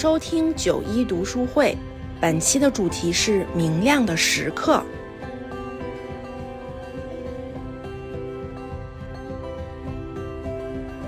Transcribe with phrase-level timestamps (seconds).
[0.00, 1.76] 收听九一读书会，
[2.20, 4.80] 本期的主题是明亮的时刻。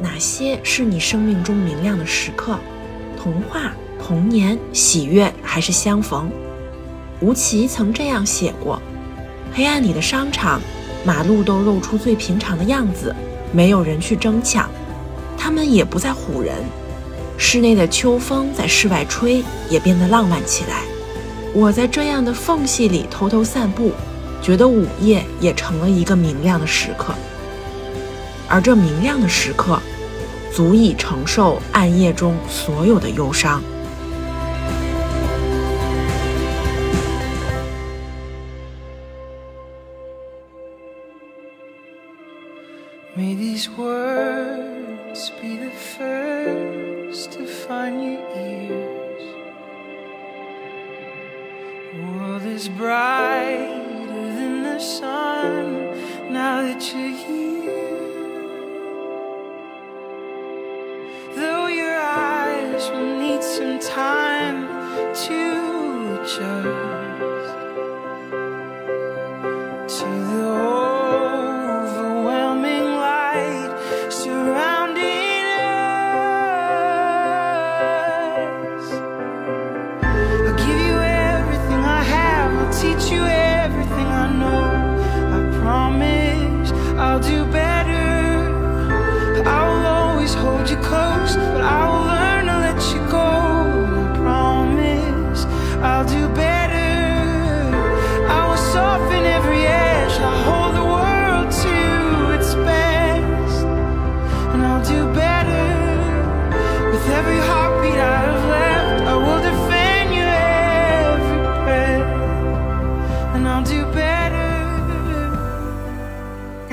[0.03, 2.59] 哪些是你生命中明亮的时刻？
[3.17, 3.73] 童话、
[4.05, 6.29] 童年、喜悦，还是相逢？
[7.21, 8.83] 吴奇曾这样写过：
[9.55, 10.61] 黑暗里的商场，
[11.05, 13.15] 马路都露出最平常的样子，
[13.53, 14.69] 没有人去争抢，
[15.39, 16.57] 他们也不再唬人。
[17.43, 20.83] 室内的秋风在室外吹，也变得浪漫起来。
[21.55, 23.93] 我在这样的缝隙里偷偷散步，
[24.43, 27.15] 觉得午夜也成了一个明亮的时刻。
[28.47, 29.81] 而这明亮的时刻，
[30.53, 33.63] 足以承受暗夜中所有的忧伤。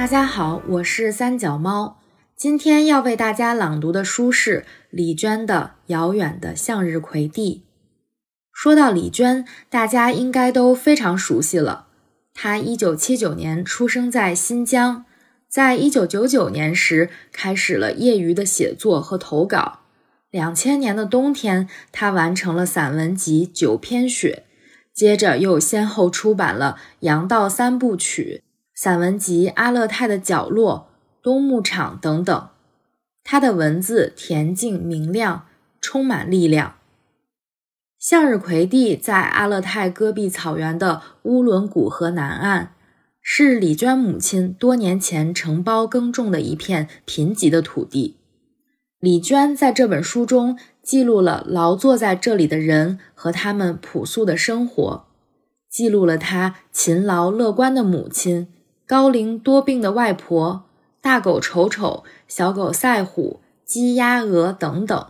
[0.07, 2.00] 大家好，我是三脚猫。
[2.34, 7.66] 今天要为大家朗读的书是李娟的《遥远的向日葵地》。
[8.53, 11.88] 说到李娟，大家应该都非常熟悉了。
[12.34, 15.03] 她一九七九年出生在新疆，
[15.50, 19.79] 在一九九九年时开始了业余的写作和投稿。
[20.31, 24.46] 两千年的冬天，她完成了散文集《九篇雪》。
[24.97, 28.44] 接着又先后出版了《杨道三部曲》
[28.80, 30.90] 散文集《阿勒泰的角落》
[31.24, 32.50] 《冬牧场》等等。
[33.24, 35.48] 他的文字恬静明亮，
[35.82, 36.76] 充满力量。
[37.98, 42.76] 向日葵地在阿勒泰戈壁草原的乌伦古河南岸，
[43.20, 48.18] 是李娟母亲多年前承包耕种的一片贫瘠的土地。
[49.00, 50.56] 李娟在这本书中。
[50.84, 55.06] 记录了劳作在这里的人和他们朴素的生活，
[55.70, 58.48] 记录了他勤劳乐观的母亲、
[58.88, 60.64] 高龄多病的外婆、
[61.02, 65.08] 大狗丑丑、小狗赛虎、鸡鸭鹅等等，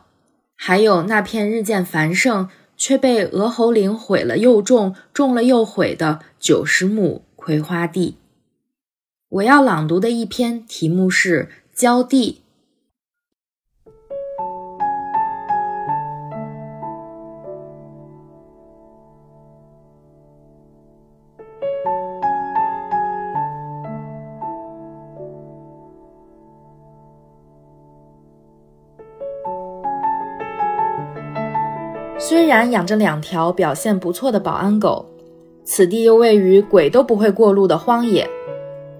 [0.55, 8.17] 还有那片日渐繁盛却被鹅喉岭毁了又种、种了又毁的九十亩葵花地。
[9.29, 11.49] 我要朗读的一篇题目是
[11.79, 12.41] 《浇地》。
[32.37, 35.03] 虽然养着两条表现不错的保安狗，
[35.63, 38.29] 此地又位于鬼都不会过路的荒野。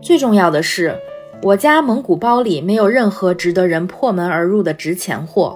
[0.01, 0.97] 最重要的是，
[1.43, 5.55] 我家蒙古包里没有任何值得人破门而入的值钱货。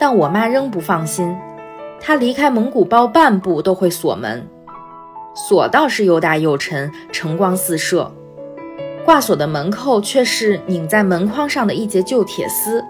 [0.00, 1.32] 但我妈仍不放心，
[2.00, 4.44] 她离开蒙古包半步都会锁门，
[5.36, 8.10] 锁倒是又大又沉，晨光四射。
[9.04, 12.84] 挂锁的门扣却是拧在门框上的一截旧铁丝。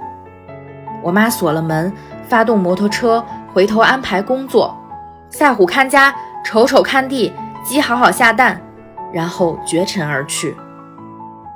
[1.03, 1.93] 我妈锁了门，
[2.27, 3.23] 发动摩托车。
[3.53, 4.77] 回头安排工作，
[5.29, 6.15] 赛虎看家，
[6.45, 7.33] 丑丑看地，
[7.65, 8.61] 鸡好好下蛋，
[9.13, 10.57] 然后绝尘而去。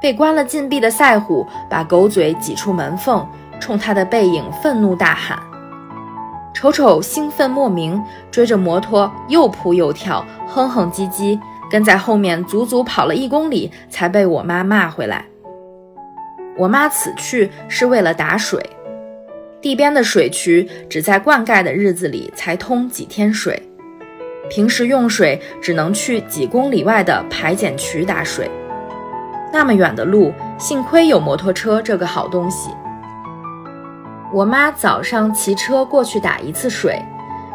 [0.00, 3.26] 被关了禁闭的赛虎把狗嘴挤出门缝，
[3.60, 5.38] 冲他的背影愤怒大喊。
[6.52, 11.38] 丑丑兴奋莫名，追着摩托又扑又跳，哼哼唧唧，
[11.70, 15.24] 跟在后面足足跑了一公里，才被我妈骂回来。
[16.56, 18.60] 我妈此去是为了打水。
[19.64, 23.58] 地边的水渠只在灌溉的日子里才通几天水，
[24.50, 28.50] 平时用水只能去几公里外的排碱渠打水。
[29.50, 32.72] 那么远的路，幸亏有摩托车这个好东西。
[34.34, 37.02] 我妈早上骑车过去打一次水，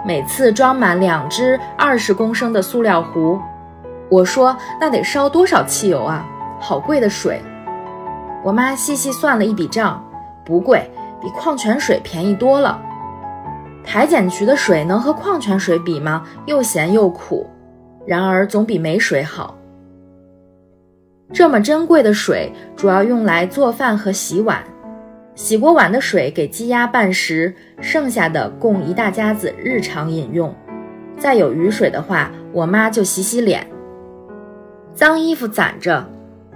[0.04, 3.40] 每次装满两只二十公升的塑料壶。
[4.10, 6.26] 我说那得烧多少汽油啊？
[6.60, 7.40] 好贵的水。
[8.44, 10.04] 我妈细细算了一笔账，
[10.44, 10.90] 不贵，
[11.22, 12.82] 比矿泉水便宜多了。
[13.84, 16.24] 台碱渠的水能和矿泉水比吗？
[16.46, 17.48] 又咸又苦，
[18.06, 19.58] 然而总比没水好。
[21.32, 24.64] 这么珍贵的水，主要用来做饭和洗碗。
[25.36, 30.54] 洗过碗的水给鸡鸭拌食，剩下的供一大家子日常饮用。
[31.18, 33.66] 再有雨水的话，我妈就洗洗脸。
[34.94, 36.06] 脏衣服攒着，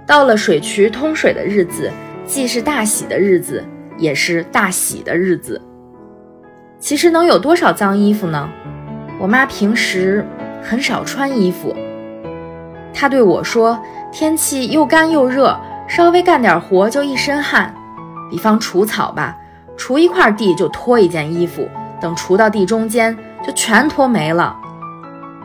[0.06, 1.90] 到了水渠通水的日子，
[2.26, 3.64] 既是大喜的日子，
[3.96, 5.60] 也是大喜的日子。
[6.78, 8.48] 其实能有多少脏衣服呢？
[9.18, 10.26] 我妈平时
[10.62, 11.74] 很少穿衣服。
[12.92, 13.80] 她对我说
[14.12, 15.58] ：“天气又干又热，
[15.88, 17.74] 稍微干点活就一身汗。
[18.30, 19.36] 比方除草吧，
[19.76, 21.68] 除一块地就脱一件衣服，
[22.00, 24.56] 等除到地中间就全脱没了。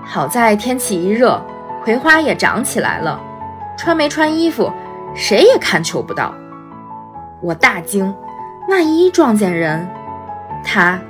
[0.04, 1.42] 好在天气一热，
[1.84, 3.19] 葵花也长起来了，
[3.78, 4.72] 穿没穿衣服，
[5.16, 6.34] 谁也看求不到。”
[7.42, 8.13] 我大惊，
[8.69, 9.86] 万一撞见人，
[10.63, 11.01] 他。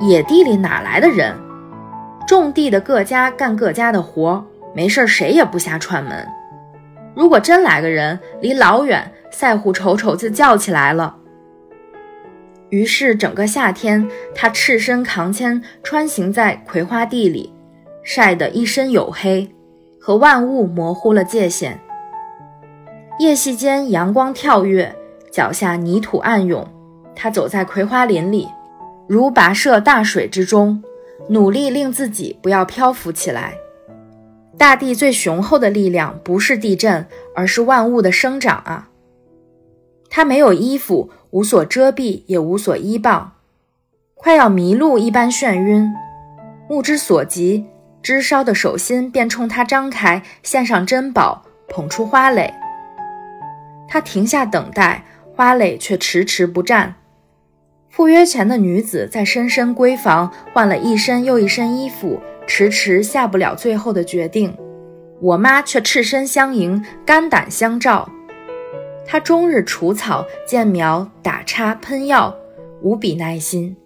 [0.00, 1.32] 野地里哪来的人？
[2.26, 6.26] 种地的各家干各家的活，没事谁也不瞎串门。
[7.14, 11.16] 如果真来个人，离老远赛虎瞅瞅就叫起来了。
[12.70, 17.52] 于是整个夏天，他赤身扛铅穿行在葵花地里，
[18.02, 19.48] 晒得一身黝黑，
[20.00, 21.78] 和万物模糊了界限。
[23.20, 24.94] 夜隙间，阳光跳跃，
[25.32, 26.66] 脚下泥土暗涌，
[27.18, 28.48] 他走在葵花林里。
[29.08, 30.82] 如跋涉大水之中，
[31.28, 33.54] 努力令自己不要漂浮起来。
[34.56, 38.88] 大地最雄厚的力量不是地震，而是万物的生长啊！
[40.10, 43.32] 他没有衣服，无所遮蔽，也无所依傍，
[44.14, 45.88] 快要迷路一般眩晕。
[46.68, 47.66] 目之所及，
[48.02, 52.52] 枝梢的手心便冲他张开，献上珍宝，捧出花蕾。
[53.88, 55.04] 他停下等待，
[55.34, 56.92] 花蕾却迟迟不绽。
[57.98, 64.56] 赴约前的女子在深深闺房换了一身又一身衣服，迟迟下不了最后的决定。
[65.20, 68.08] 我妈却赤身相迎，肝胆相照。
[69.04, 72.32] 她终日除草、见苗、打叉、喷药，
[72.82, 73.76] 无比耐心。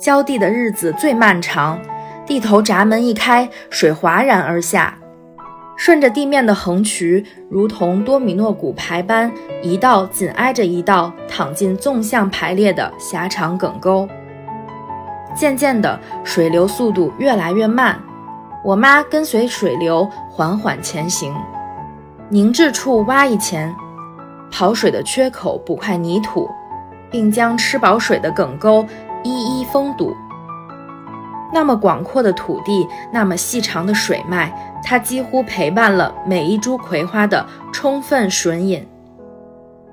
[0.00, 1.78] 浇地的日子最漫长，
[2.24, 4.98] 地头闸门一开，水哗然而下。
[5.76, 9.30] 顺着地面的横渠，如同多米诺骨牌般，
[9.62, 14.08] 一道紧挨着一道，淌进纵向排列的狭长梗沟。
[15.34, 18.00] 渐渐的，水流速度越来越慢，
[18.64, 21.34] 我妈跟随水流缓缓前行。
[22.30, 23.72] 凝滞处挖一钳，
[24.50, 26.48] 跑水的缺口补块泥土，
[27.10, 28.84] 并将吃饱水的梗沟
[29.22, 30.16] 一一封堵。
[31.52, 34.52] 那么广阔的土地，那么细长的水脉，
[34.88, 38.86] 它几乎陪伴了每一株葵花的充分吮饮。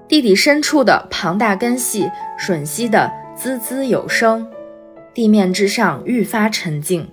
[0.08, 2.08] 地底深处的庞大根系
[2.40, 4.48] 吮吸的滋滋有声，
[5.12, 7.10] 地面之上愈发沉静。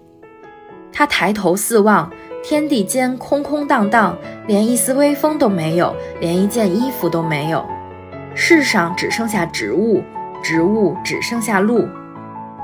[0.93, 2.12] 他抬头四望，
[2.45, 4.14] 天地间空空荡荡，
[4.47, 7.64] 连一丝微风都没有，连一件衣服都没有。
[8.35, 10.02] 世上只剩下植物，
[10.43, 11.88] 植物只剩下路。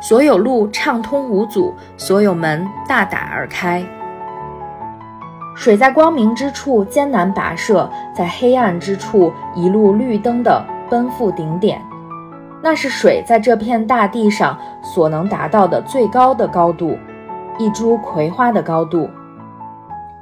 [0.02, 3.82] 所有路畅通无阻，所有门大打而开。
[5.56, 11.82] 水在光明之处艰难跋涉，在黑暗之处一路绿灯的奔赴顶点。
[12.62, 16.98] 那是水在这片大地上所能达到的最高的高度，
[17.58, 19.08] 一株葵花的高度。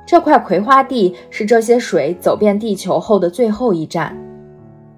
[0.06, 4.16] 这块葵花地是这些水走遍地球后的最后一站。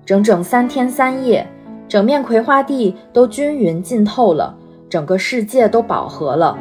[0.05, 1.47] 整整三天三夜，
[1.89, 4.55] 整面葵花地都均匀浸透了。
[4.89, 6.57] 整个世界都饱和了，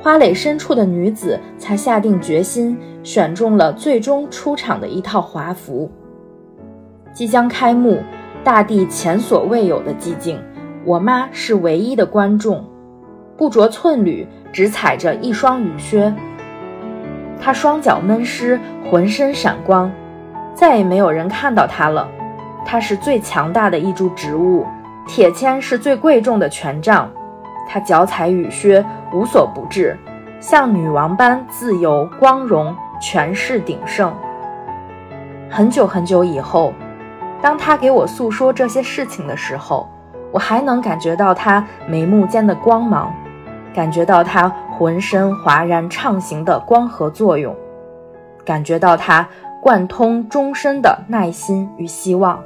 [0.00, 5.90] 花蕾深处的女子才下定决心，选中了最终出场的一套华服。
[7.12, 8.00] 即将开幕，
[8.44, 10.40] 大地前所未有的寂静。
[10.84, 12.64] 我妈是唯一的观众，
[13.36, 16.14] 不着寸缕，只踩着一双雨靴。
[17.40, 19.90] 她双脚闷湿，浑身闪光，
[20.54, 22.08] 再也没有人看到她了。
[22.64, 24.64] 她是最强大的一株植物，
[25.08, 27.10] 铁签是最贵重的权杖。
[27.68, 29.96] 她脚踩雨靴，无所不至，
[30.40, 34.12] 像女王般自由、光荣、权势鼎盛。
[35.50, 36.72] 很久很久以后，
[37.40, 39.88] 当她给我诉说这些事情的时候，
[40.32, 43.12] 我还能感觉到她眉目间的光芒，
[43.74, 47.54] 感觉到她浑身哗然畅行的光合作用，
[48.44, 49.28] 感觉到她
[49.62, 52.38] 贯通终身的耐心与希望。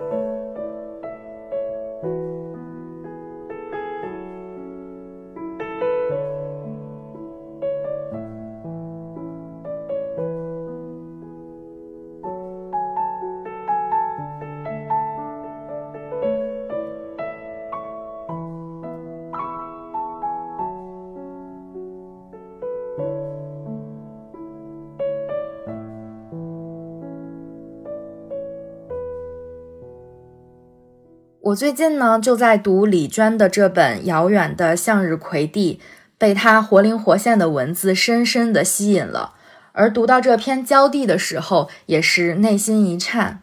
[31.52, 35.80] 我最近呢就在读李娟的这本《遥远的向日葵地》，
[36.16, 39.34] 被她活灵活现的文字深深的吸引了。
[39.72, 43.42] 而读到这篇娇地的时候，也是内心一颤。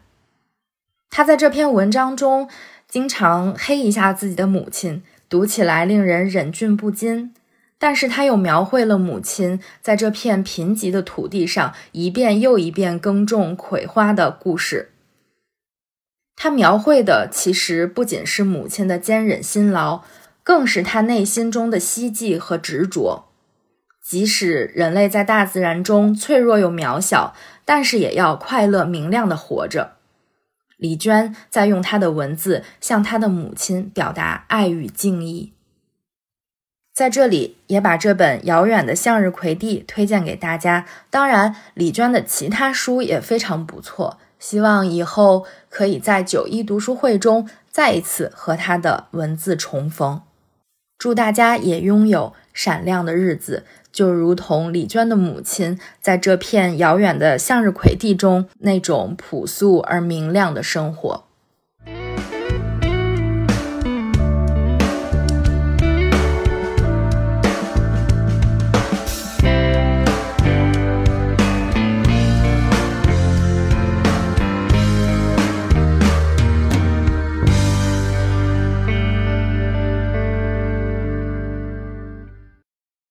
[1.10, 2.48] 她在这篇文章中
[2.88, 7.32] 经常黑一下自己的母亲，读起来令人忍俊不禁。
[7.78, 14.90] 但是她又描绘了母亲在这片贫瘠的土地上一遍又一遍耕种葵花的故事。
[16.42, 20.00] 他描绘的其实不仅是母亲的坚忍辛劳，
[20.42, 23.26] 更是他内心中的希冀和执着。
[24.02, 27.34] 即使人类在大自然中脆弱又渺小，
[27.66, 29.96] 但是也要快乐明亮的活着。
[30.78, 35.52] 李娟在用她的文字向她的母亲表达爱与敬意。
[36.94, 40.86] 在这里，也把这本《遥远的向日葵地》推荐给大家。
[41.10, 44.18] 当然，李娟的其他书也非常不错。
[44.40, 50.22] 希望以后可以在九一读书会中再一次和他的文字重逢。
[50.98, 61.24] 祝大家也拥有闪亮的日子，就如同李娟的母亲在这片遥远的向日葵地中那种朴素而明亮的生活。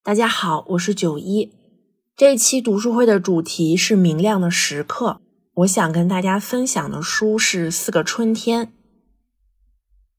[0.10, 1.52] 大家好，我是九一。
[2.18, 5.22] 这期读书会的主题是明亮的时刻。
[5.54, 8.66] 我想跟大家分享的书是《四个春天》。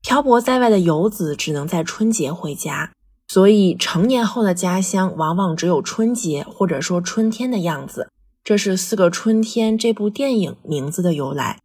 [0.01, 2.93] 漂泊在外的游子只能在春节回家，
[3.27, 8.13] 所以成年后的家乡往往只有春节或者说春天的样子。
[8.45, 11.59] 这是《四个春天》这部电影名字的由来。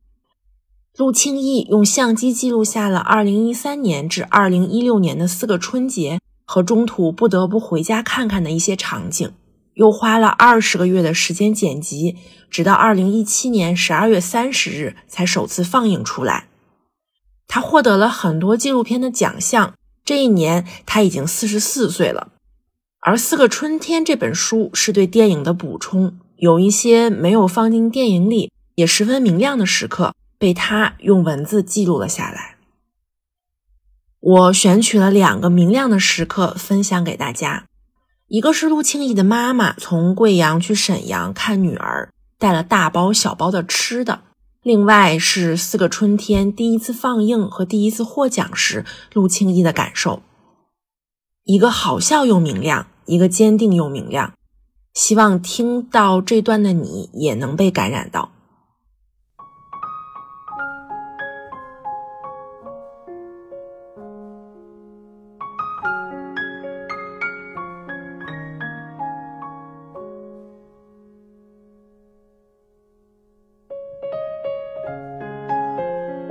[0.98, 6.20] 陆庆义用相机记录下了2013年至2016年的四个春节。
[6.46, 9.34] 和中途不得不回家看看的一些场景，
[9.74, 12.16] 又花了二十个月的时间剪辑，
[12.50, 16.48] 直到二零一七年十二月三十日才首次放映出来。
[17.48, 19.74] 他获得了很多纪录片的奖项，
[20.04, 22.30] 这一年他已经四十四岁了。
[23.00, 32.55] 而《四个春天》这本书是对电影的补充，有一些没有放进电影里，也十分明亮的时刻，被他用文字记录了下来。
[34.26, 37.68] 我选取了两个明亮的时刻分享给大家，
[38.28, 44.22] 一个是陆庆义的妈妈从贵阳去沈阳看女儿，带了大包小包的吃的；
[44.64, 50.24] 另外是《四个春天》第一次放映和第一次获奖时陆庆义的感受，
[51.44, 54.34] 一个好笑又明亮，一个坚定又明亮。
[54.96, 58.32] 希望听到这段的你也能被感染到。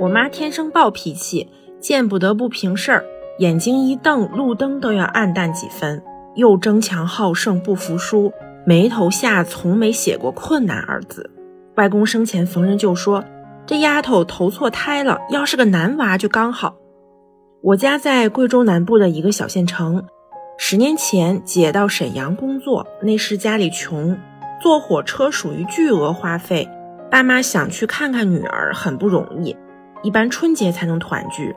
[0.05, 3.03] 我妈天生暴脾气，见不得不平事儿，
[3.39, 5.99] 眼睛一瞪，路灯都要暗淡几分。
[6.35, 8.31] 又争强好胜，不服输，
[8.67, 11.31] 眉头下从没写过困难二字。
[11.77, 13.23] 外公生前逢人就说
[13.65, 16.75] ：“这丫头投错胎了，要是个男娃就刚好。”
[17.63, 20.05] 我家在贵州南部的一个小县城，
[20.59, 24.15] 十年前姐到沈阳工作，那时家里穷，
[24.61, 26.69] 坐火车属于巨额花费，
[27.09, 29.55] 爸妈想去看看女儿很不容易。
[30.05, 31.55] 一般春节才能团聚。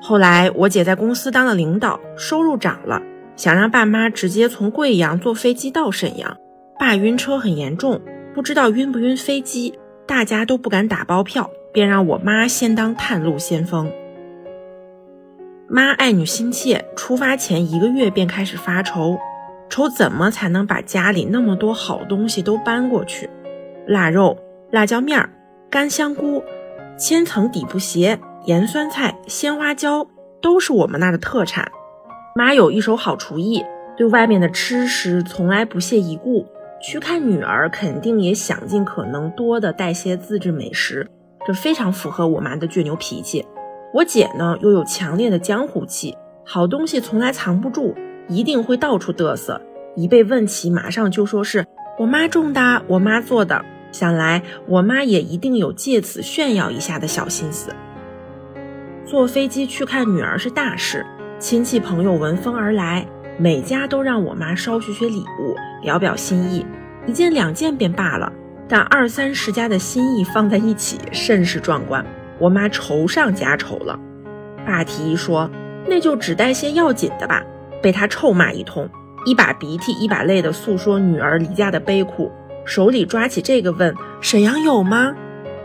[0.00, 3.02] 后来我姐在公司当了领导，收入涨了，
[3.36, 6.34] 想让爸妈直接从贵阳坐飞机到沈阳。
[6.78, 8.00] 爸晕车很严重，
[8.34, 13.92] 不知道晕不晕飞机，大家都不敢打包票，便让我妈先当探路先锋。
[15.68, 19.18] 妈爱女心切，出发前一个月便开始发愁，
[19.68, 23.28] 愁怎么才能把家里那么多好东西都搬过去：
[23.86, 24.38] 腊肉、
[24.70, 25.28] 辣椒面、
[25.68, 26.42] 干香菇。
[27.00, 30.06] 千层底部鞋、盐酸菜、鲜花椒
[30.42, 31.72] 都是我们那的特产。
[32.36, 33.64] 妈有一手好厨艺，
[33.96, 36.44] 对外面的吃食从来不屑一顾。
[36.82, 41.08] 去看女儿，肯定也想尽可能多的带些自制美食，
[41.46, 43.46] 这非常符合我妈的倔牛脾气。
[43.94, 46.14] 我姐呢，又有强烈的江湖气，
[46.44, 47.94] 好东西从来藏不住，
[48.28, 49.58] 一定会到处嘚瑟。
[49.96, 51.64] 一被问起，马上就说是
[51.98, 53.64] 我妈种的，我妈做的。
[53.92, 57.74] 想来我妈也一定有借此炫耀一下的小心思。
[59.04, 61.04] 坐飞机去看女儿是大事，
[61.38, 63.06] 亲戚朋友闻风而来，
[63.38, 66.64] 每家都让我妈捎去些礼物，表表心意。
[67.06, 68.32] 一件两件便罢了，
[68.68, 72.04] 但二三十家的心意放在一起，甚是壮观。
[72.38, 73.98] 我妈愁上加愁了。
[74.64, 75.50] 爸提议说
[75.88, 77.42] ：“那就只带些要紧的吧。”
[77.82, 78.88] 被他臭骂一通，
[79.24, 82.30] 一把鼻涕一把泪的诉说女儿离家的悲苦，
[82.70, 85.12] 手里抓起这个问：“沈阳有吗？”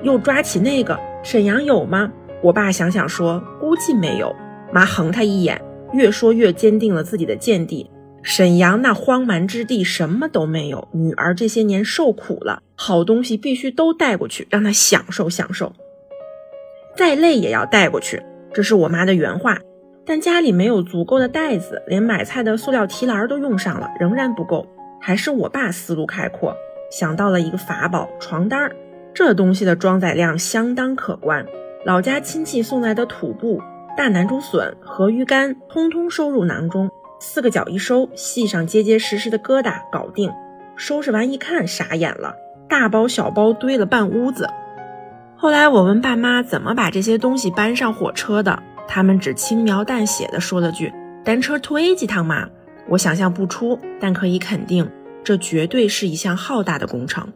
[0.01, 4.35] 又抓起那个：“沈阳有吗？”我爸想想说：“估计没有。”
[4.73, 5.61] 妈横他一眼，
[5.93, 7.87] 越说越坚定了自己的见地。
[8.23, 15.73] 沈阳那荒蛮之地什么都没有，女儿这些年受苦了，好东西必须都带过去，让她享受享受。
[16.95, 19.59] 再累也要带过去，这是我妈的原话。
[20.07, 24.65] 但家里没有足够的袋子，连买菜的塑料提篮都用上了，仍然不够。
[24.99, 26.57] 还是我爸思路开阔，
[26.89, 28.75] 想到了一个法宝——床单儿。
[29.13, 31.45] 这东西的装载量相当可观，
[31.85, 33.61] 老家亲戚送来的土布、
[33.95, 36.89] 大南竹笋、和鱼干，通通收入囊中。
[37.19, 40.31] 四个角一收，系上结结实实的疙瘩，搞定。
[40.75, 42.35] 收拾完一看，傻眼了，
[42.67, 44.49] 大包小包堆了半屋子。
[45.37, 52.49] 后来我问爸妈怎么把这些东西搬上火车的，他们只轻描淡写的说了句：“单车推几趟嘛。”
[52.89, 54.91] 我想象不出，但可以肯定，
[55.25, 57.33] 这绝对是一项浩大的工程。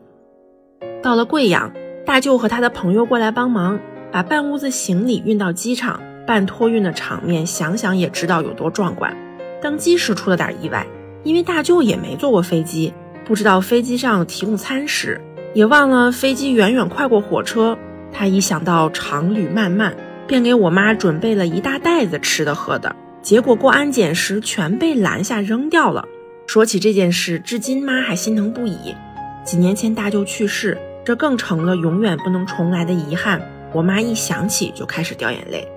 [1.01, 1.73] 到了贵阳，
[2.05, 3.79] 大舅和他的朋友过来帮忙，
[4.11, 9.17] 把半屋子行李运到机场，半托运的场面，想想也知道有多壮观。
[9.61, 10.85] 登机时出了点意外，
[11.23, 12.93] 因为大舅也没坐过飞机，
[13.25, 15.19] 不知道飞机上提供餐食，
[15.53, 17.77] 也忘了飞机远远快过火车。
[18.11, 19.95] 他一想到长旅漫漫，
[20.27, 26.05] 便给我妈准备了一大袋子吃的喝的，结果过安检时全被拦下扔掉了。
[26.51, 28.95] 说起这件事，至今妈还心疼不已。
[29.45, 33.39] 几年前大舅去世，这更成了永远不能重来的遗憾。
[33.71, 35.67] 我妈一想起就开始掉眼泪。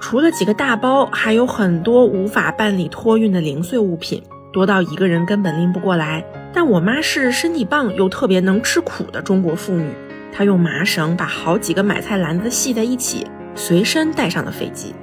[0.00, 6.24] 除了几个大包，还有很多无法办理托运的零碎物品，多到一个人根本拎不过来。
[6.54, 9.90] 但我妈是身体棒又特别能吃苦的中国妇女，
[10.32, 14.94] 她用麻绳把好几个买菜篮子系在一起，随身带上了飞机。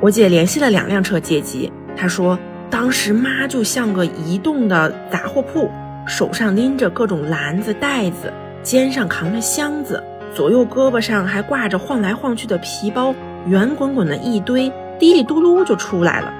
[0.00, 2.36] 我姐联系了两辆车接机，她说
[2.70, 5.68] 当时妈就像个移动的杂货铺，
[6.06, 10.02] 手上拎着各种篮子袋子，肩上扛着箱子，
[10.32, 13.14] 左右胳膊上还挂着晃来晃去的皮包。
[13.46, 16.32] 圆滚滚的一堆，滴里嘟噜就出来了。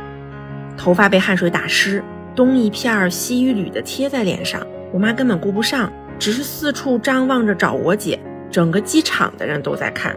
[0.76, 2.02] 头发被汗水打湿，
[2.36, 4.64] 东一片西一缕的贴在脸上。
[4.92, 8.18] 我妈根本顾不上，只是四处张望着找我姐。
[8.50, 10.14] 整个机场的人都在看，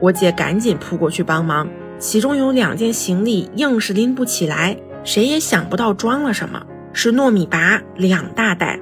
[0.00, 1.66] 我姐赶紧扑过去帮忙。
[1.98, 8.78] 其中有两件行李硬是拎不起来，谁也想不到装了什么，是糯米粑两大袋。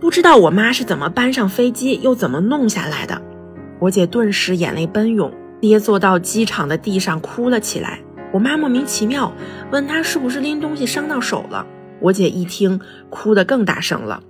[0.00, 3.20] 不知道我妈是怎么搬上飞机，又怎么弄下来的。
[3.78, 5.32] 我姐顿时眼泪奔涌。
[5.60, 7.98] 跌坐到机场的地上哭了起来。
[8.32, 9.32] 我妈莫名其妙
[9.70, 11.66] 问她是不是拎东西伤到手了。
[12.00, 12.78] 我姐一听，
[13.08, 14.22] 哭得更大声了。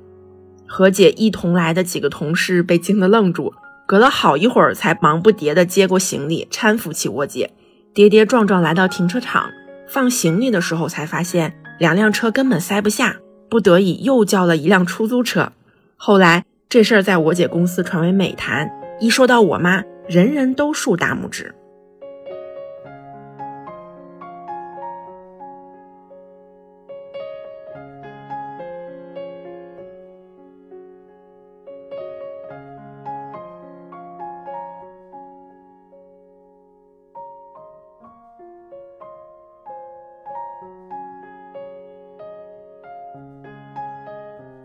[0.64, 3.53] 和姐一同来的几个同事被惊得愣住，
[3.85, 7.50] 隔了好一会儿才忙不迭地接过行李，搀扶起我姐，
[7.92, 9.50] 跌跌撞撞来到停车场
[9.87, 13.16] 放行李的时候，才发现两辆车根本塞不下，
[13.49, 15.53] 不得已又叫了一辆出租车。
[15.97, 18.70] 后来这事儿在我姐公司传为美谈，
[19.01, 19.83] 一说到我妈。
[20.07, 21.55] 人人都竖大拇指。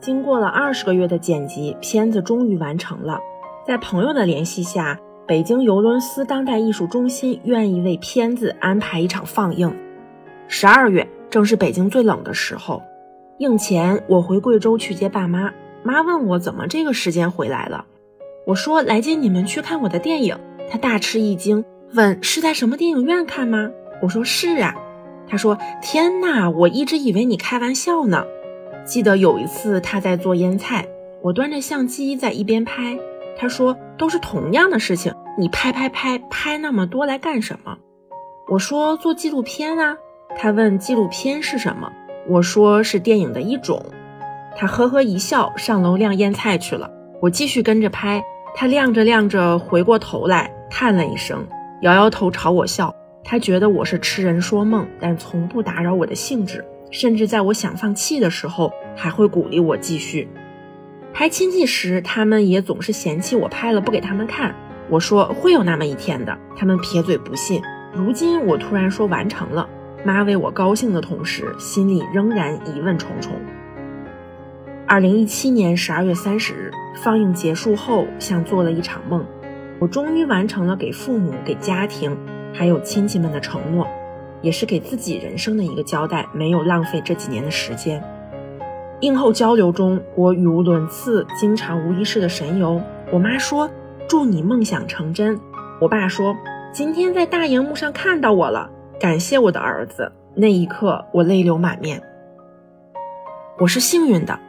[0.10, 3.20] 经过了二十个月的剪辑，片子终于完成了。
[3.64, 5.00] 在朋友的联系下。
[5.28, 9.72] 北京尤伦斯当代艺术中心愿意为片子安排一场放映。
[10.48, 12.82] 十二月正是北京最冷的时候，
[13.38, 17.86] 映前我回贵州去接爸妈，妈问我怎么这个时间回来了，
[18.48, 20.36] 我说来接你们去看我的电影。
[20.68, 23.70] 她大吃一惊，问是在什么电影院看吗？
[24.02, 24.74] 我说是啊。
[25.28, 28.26] 她说天哪，我一直以为你开玩笑呢。
[28.90, 30.84] 记得有一次他在做腌菜，
[31.22, 32.98] 我端着相机在一边拍。
[33.38, 37.78] 他说：“都是同样的事情，你拍拍拍拍那么多来干什么？”
[38.50, 39.96] 我说：“做纪录片啊。”
[40.36, 41.92] 他问：“纪录片是什么？”
[42.28, 43.86] 我说：“是电影的一种。”
[44.58, 46.90] 他呵呵一笑，上楼晾腌菜去了。
[47.22, 48.24] 我继续跟着拍，
[48.56, 51.46] 他晾着晾着，回过头来叹了一声，
[51.84, 52.92] 摇摇头朝我笑。
[53.24, 60.28] 他觉得我是痴人说梦，但从不打扰我的兴致，甚至在我想放弃的时候，还会鼓励我继续。
[61.14, 64.56] 拍亲戚时，他们也总是嫌弃我拍了不给他们看。
[64.90, 67.62] 我说会有那么一天的，他们撇嘴不信。
[67.94, 69.68] 如今我突然说完成了，
[70.04, 73.34] 妈为我高兴的同时，心里仍然疑问重重。
[74.88, 76.72] 二零一七年十二月三十日
[77.04, 79.24] 放映结束后，像做了一场梦，
[79.80, 82.18] 我终于完成了给父母、给家庭，
[82.52, 83.88] 还有亲戚们的承诺，
[84.42, 88.04] 也是给自己人生的一个交代，没有浪费这几年的时间。
[89.02, 92.82] 映后交流中，我语无伦次，经常无意识的神游。
[93.12, 93.70] 我妈说
[94.10, 95.40] ：“祝你梦想成真。”
[95.80, 96.36] 我爸说
[96.74, 102.02] ：“今天在大荧幕上看到我了，感谢我的儿子。”那一刻，我泪流满面。
[103.58, 104.40] 我是幸运的，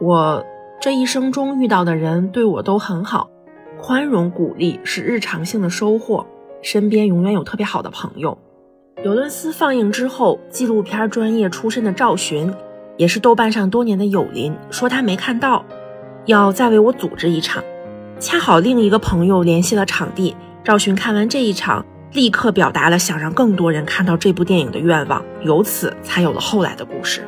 [0.00, 0.44] 我
[0.80, 3.30] 这一生中遇到的人对我都很好，
[3.80, 6.26] 宽容鼓励是日常性的收获，
[6.62, 8.38] 身边永远有特别好的朋友。
[9.06, 12.52] 尤伦斯放映之后，纪录片专业出身的赵寻。
[12.96, 15.64] 也是豆瓣上多年的友邻说他没看到，
[16.24, 17.62] 要再为我组织一场。
[18.18, 27.22] 恰好另一个朋友联系了场地，赵寻看完这一场，立刻表达了想让更多人看到这部电影的愿望，由此才有了后来的故事。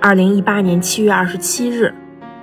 [0.00, 1.94] 二零一八年七月二十七日，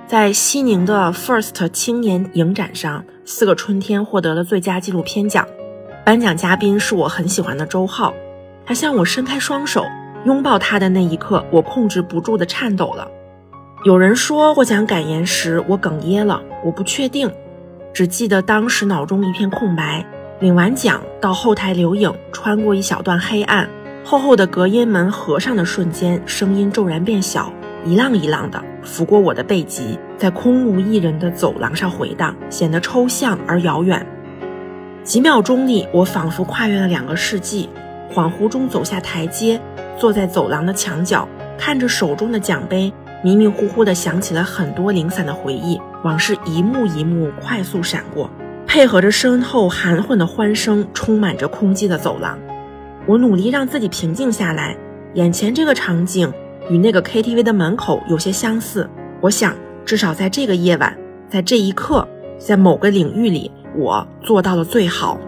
[0.06, 5.46] 在西宁的 First 青年影展上，《四个春天》获得了最佳纪录片奖，
[6.04, 8.12] 颁奖嘉宾是我很喜欢的周浩，
[8.66, 9.86] 他向我伸开双手。
[10.26, 13.08] 拥抱他的那一刻，我控制不住的颤抖了。
[13.84, 17.30] 有人说获奖感言时我哽咽了，我不确定，
[17.92, 20.04] 只记得当时脑中一片空白。
[20.40, 23.68] 领完奖到后台留影，穿过一小段黑暗，
[24.04, 27.50] 厚厚的隔音门合上的瞬间，声音骤然变小，
[27.84, 34.06] 一浪一浪的拂过我的背脊，在空无一人的走廊上回荡，显得抽象而遥远。
[35.04, 37.68] 几秒钟里，我仿佛跨越了两个世纪，
[38.10, 39.60] 恍惚中走下台阶。
[39.98, 42.90] 坐在走廊的墙角，看着手中的奖杯，
[43.22, 48.30] 迷迷糊糊地想起了很多零散的回忆，往事一幕一幕快速闪过，
[48.66, 52.38] 配合着身后含混的欢声，充满着空寂的走廊。
[53.06, 54.74] 我努力让自己平静下来，
[55.12, 56.32] 眼前这个场景
[56.70, 58.88] 与那个 KTV 的门口有些相似。
[59.20, 60.96] 我想，至少在这个夜晚，
[61.28, 65.18] 在这一刻，在某个领域里，我做到了最好。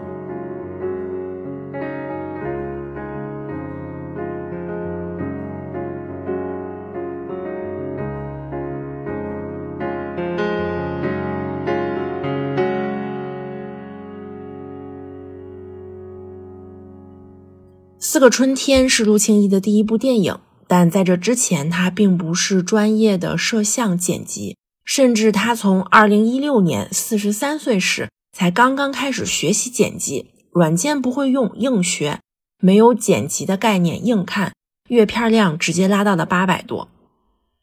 [17.99, 32.19] 四个春天是陆庆一的第一部电影，但在这之前，他并不是专业的摄像剪辑，甚至他从二零一六年四十三岁时才刚刚开始学习剪辑，软件不会用，硬学，
[32.59, 34.53] 没有剪辑的概念，硬看，
[34.89, 36.89] 阅片量直接拉到了八百多。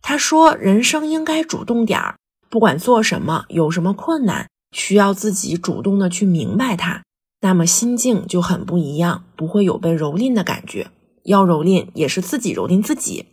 [0.03, 2.17] 他说：“人生应该主动点儿，
[2.51, 7.03] 不管做什么，有什么困难，需要自己主动的去明白它。”
[7.41, 10.91] 那么心境就很不一样，不会有被蹂躏的感觉。
[11.25, 13.27] 要蹂躏也是自己蹂躏自己。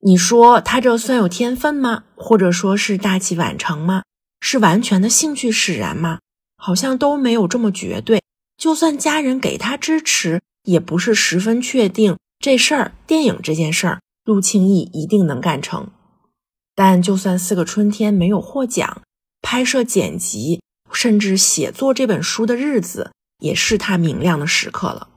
[0.00, 2.04] 你说他这算有天分吗？
[2.16, 4.02] 或者说是大器晚成吗？
[4.40, 6.18] 是完全的兴趣使然吗？
[6.64, 8.22] 好像都没有这么绝对。
[8.56, 12.92] 就算家人给他支持，也不是十分确定这事儿。
[13.04, 15.90] 电影这件事儿，陆庆义一定能干成。
[16.76, 19.02] 但就算四个春天没有获奖，
[19.42, 20.62] 拍摄剪辑。
[20.92, 25.08] 甚至写作这本书的日子，也是他明亮的时刻了。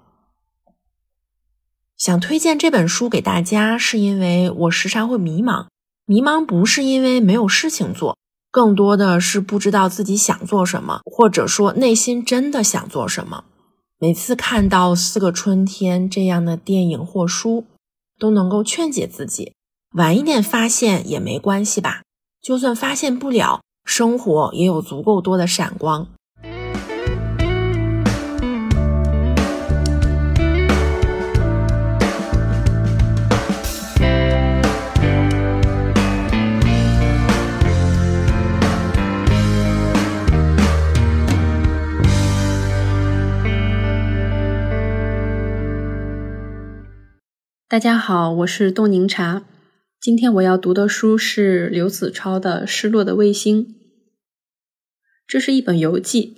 [1.98, 5.68] 想推荐这本书给大家，是因为我时常会迷茫。
[6.06, 8.18] 迷茫不是因为没有事情做，
[8.56, 13.44] 更多的是不知道自己想做什么，或者说内心真的想做什么。
[14.00, 17.66] 每次看到《四个春天》这样的电影或书，
[18.18, 19.52] 都能够劝解自己：
[19.96, 22.04] 晚一点发现也没关系吧，
[22.42, 23.60] 就算发现不了。
[23.84, 26.08] 生活也有足够多的闪光。
[47.76, 49.44] 大家好，我是冻柠茶。
[50.00, 53.66] 今天我要读的书是刘子超的《失落的卫星》。
[55.28, 56.38] 这是一本游记，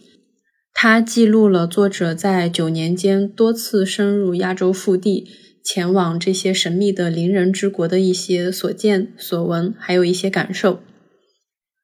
[0.74, 5.30] 它记录了作者在九年间多次深入亚洲腹地，
[5.64, 10.82] 前往这些神秘的邻人之国的一些所见所闻，还有一些感受。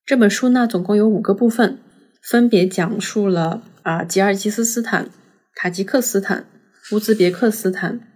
[0.03, 1.77] 这本书呢，总共有五个部分，
[2.23, 5.11] 分别讲述了啊吉尔吉斯斯坦、
[5.53, 6.47] 塔吉克斯坦、
[6.91, 8.07] 乌兹别克斯坦、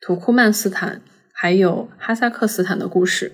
[0.00, 1.02] 土库曼斯坦。
[1.38, 3.32] 还有哈萨克斯坦的故事。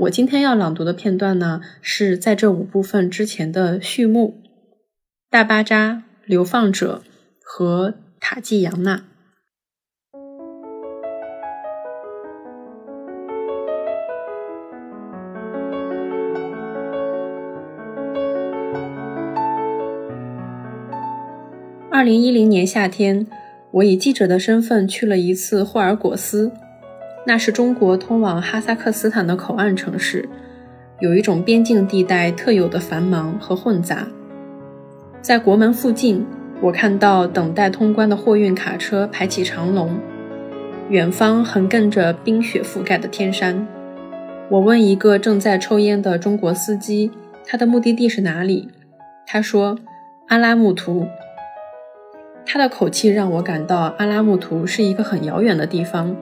[0.00, 4.42] 我今天要朗读的片段呢，是在这五部分之前的序幕：
[5.30, 7.02] 大巴扎、流放者
[7.42, 9.04] 和塔季扬纳。
[21.90, 23.26] 二零一零年夏天，
[23.76, 26.50] 我以记者的身份去了一次霍尔果斯，
[27.26, 30.26] 那是中国通往哈萨克斯坦的口岸城市，
[31.00, 34.08] 有一种边境地带特有的繁忙和混杂。
[35.20, 36.24] 在国门附近，
[36.62, 39.98] 我看到等待通关的货运卡车排起长龙，
[40.88, 43.68] 远方横亘着冰雪覆盖的天山。
[44.48, 47.10] 我问一个正在抽烟的中国司机，
[47.44, 48.70] 他的目的地是哪里？
[49.26, 49.76] 他说
[50.28, 51.06] ：“阿拉木图。”
[52.48, 56.16] 他的口气让我感到阿拉木图是一个很遥远的地方，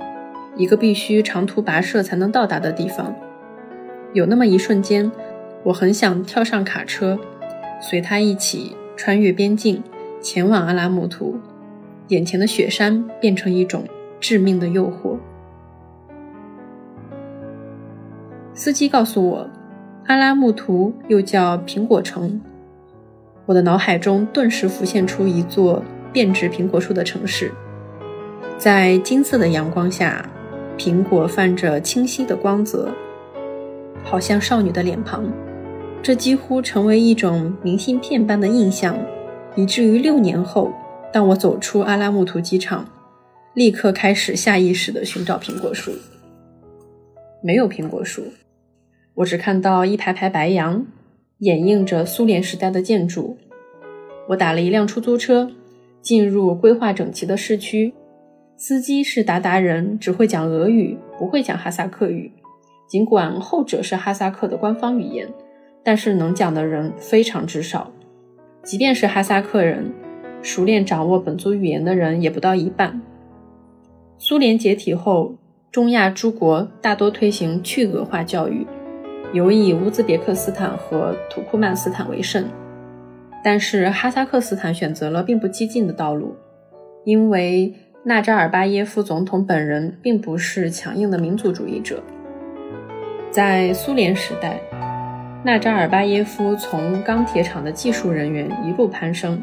[0.56, 3.14] 一个必须长途跋涉才能到达的地方。
[4.14, 5.12] 有那么一瞬间，
[5.64, 7.18] 我很想跳上卡车，
[7.78, 9.82] 随他一起穿越边境，
[10.22, 11.38] 前往阿拉木图。
[12.08, 13.84] 眼前的雪山变成一种
[14.18, 15.18] 致命的诱惑。
[18.54, 19.50] 司机告诉我，
[20.06, 22.40] 阿拉木图又叫苹果城。
[23.46, 25.82] 我的脑海中顿时浮现出一座
[26.14, 27.50] 遍植苹果树的城市，
[28.56, 30.24] 在金色的阳光下，
[30.78, 32.88] 苹果泛着清晰的光泽，
[34.04, 35.28] 好像少女的脸庞。
[36.00, 38.96] 这几乎成为一种明信片般的印象，
[39.56, 40.72] 以至于六年后，
[41.12, 42.88] 当我走出阿拉木图机场，
[43.54, 45.90] 立刻开始下意识地寻找苹果树。
[47.42, 48.22] 没有苹果树，
[49.14, 50.86] 我只看到一排排白杨。
[51.38, 53.36] 掩映着苏联时代的建筑。
[54.28, 55.50] 我打了一辆出租车，
[56.04, 57.92] 进入规划整齐的市区。
[58.56, 62.30] 司机是鞑靼人，只会讲俄语，不会讲哈萨克语。
[62.86, 65.26] 尽管后者是哈萨克的官方语言，
[65.82, 67.90] 但是能讲的人非常之少。
[68.62, 69.92] 即便是哈萨克人，
[70.42, 73.00] 熟练掌握本族语言的人也不到一半。
[74.18, 75.34] 苏联解体后，
[75.72, 78.66] 中亚诸国大多推行去俄化教育。
[79.32, 82.48] 尤以乌兹别克斯坦和土库曼斯坦为甚，
[83.44, 86.34] 但是哈萨克斯坦选择了并不激进的道路，
[87.04, 92.02] 因为纳扎尔巴耶夫总统本人并不是强硬的民族主义者。
[93.30, 94.58] 在苏联时代，
[95.44, 99.42] 纳扎尔巴耶夫从钢铁厂的技术人员一路攀升，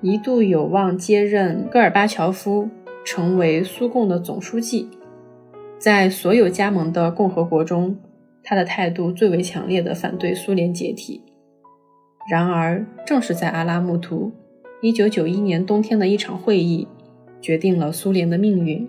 [0.00, 2.68] 一度有望接任戈尔巴乔夫，
[3.04, 4.88] 成为苏共的总书记。
[5.76, 7.96] 在所有加盟的共和国中，
[8.44, 11.24] 他的态度最为强烈的反对苏联解体。
[12.30, 14.30] 然而，正是在阿拉木图
[14.82, 16.86] ，1991年冬天的一场会议，
[17.40, 18.88] 决定了苏联的命运。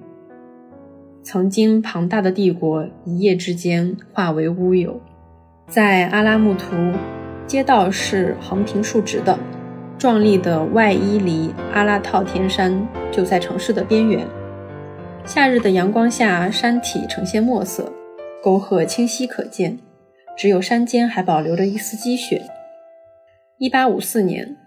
[1.24, 5.02] 曾经庞大的帝国一夜之间化为乌有。
[5.68, 6.76] 在阿拉木图，
[7.48, 9.40] 街道是横平竖直的，
[9.98, 14.24] 壮丽的外伊犁阿拉套天山就在城市的边缘。
[15.26, 17.92] 夏日的阳光下，山体呈现墨色。
[18.44, 19.80] 沟壑清晰可见，
[20.38, 22.44] 只有山间还保留着一丝积雪。
[23.62, 24.58] 一八五四年，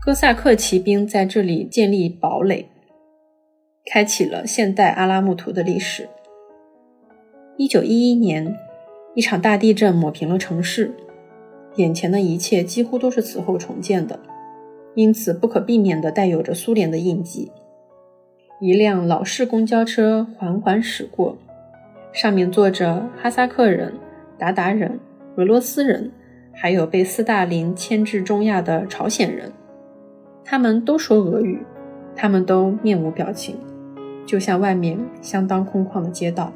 [0.00, 2.66] 哥萨克骑兵在这里建立堡垒，
[3.84, 6.08] 开启了现代阿拉木图的历史。
[7.58, 8.56] 一九一一年，
[9.14, 10.94] 一场大地震抹平了城市，
[11.76, 14.18] 眼前的一切几乎都是此后重建的，
[14.94, 17.52] 因此不可避免地带有着苏联的印记。
[18.58, 21.36] 一辆老式公交车缓缓驶过。
[22.14, 23.92] 上面坐着哈萨克人、
[24.38, 24.98] 鞑靼人、
[25.36, 26.10] 俄罗斯人，
[26.60, 29.52] 还有被斯大林牵制中亚的朝鲜人。
[30.44, 31.60] 他们都说俄语，
[32.16, 33.56] 他们都面无表情，
[34.26, 36.52] 就像外面相当空旷的街道。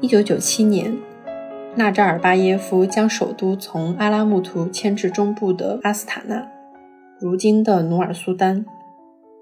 [0.00, 0.96] 一九九七年，
[1.76, 6.48] 纳扎尔巴耶夫将首都从阿拉木图迁至中部的阿斯塔纳，
[7.20, 8.66] 如今的努尔苏丹，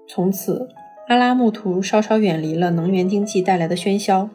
[0.07, 0.69] 从此。
[1.09, 4.29] 阿拉木图稍稍远离了能源经济带来的喧嚣，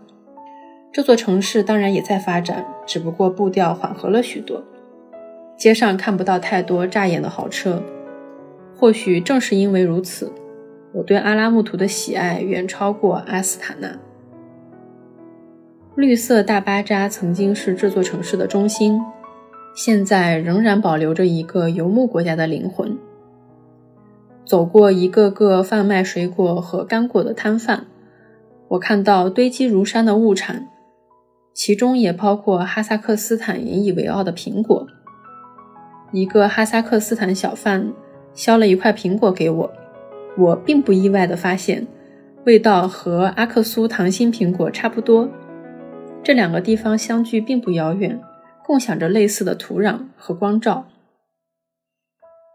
[0.90, 4.62] 这座城市当然也在发展，只不过步调缓和了许多。
[5.57, 7.83] 街上看不到太多扎眼的豪车，
[8.77, 10.33] 或许正是因为如此，
[10.92, 13.98] 我对阿拉木图的喜爱远超过阿斯塔纳。
[15.96, 19.01] 绿色大巴扎曾经是这座城市的中心，
[19.74, 22.96] 现在仍然保留着一个游牧国家的灵魂。
[24.44, 27.87] 走过一个个贩卖水果和干果的摊贩，
[28.68, 30.68] 我看到堆积如山的物产，
[31.59, 34.87] 其中也包括哈萨克斯坦引以为傲的苹果。
[36.12, 37.92] 一个哈萨克斯坦小贩
[38.33, 39.73] 削了一块苹果给我，
[40.37, 41.85] 我并不意外地发现，
[42.44, 45.29] 味道和阿克苏糖心苹果差不多。
[46.23, 48.21] 这两个地方相距并不遥远，
[48.64, 50.87] 共享着类似的土壤和光照。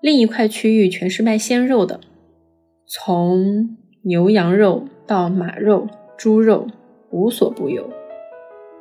[0.01, 1.99] 另一块区域全是卖鲜肉的，
[2.87, 6.67] 从牛羊肉到马肉、猪肉，
[7.09, 7.91] 无所不有。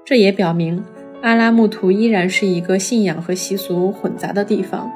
[0.05, 0.83] 这也表明
[1.23, 4.91] 阿拉木图依然是一个信仰和习俗混杂的地方。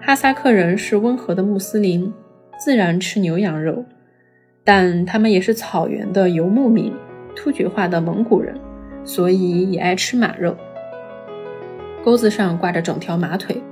[0.00, 2.12] 哈萨克人是温和的穆斯林，
[2.58, 3.84] 自然吃牛羊肉，
[4.64, 6.92] 但他们也是草原的游牧民，
[7.36, 8.58] 突厥化的蒙古人，
[9.04, 10.56] 所以也爱吃马肉。
[12.02, 13.62] 钩子上挂着整条马腿，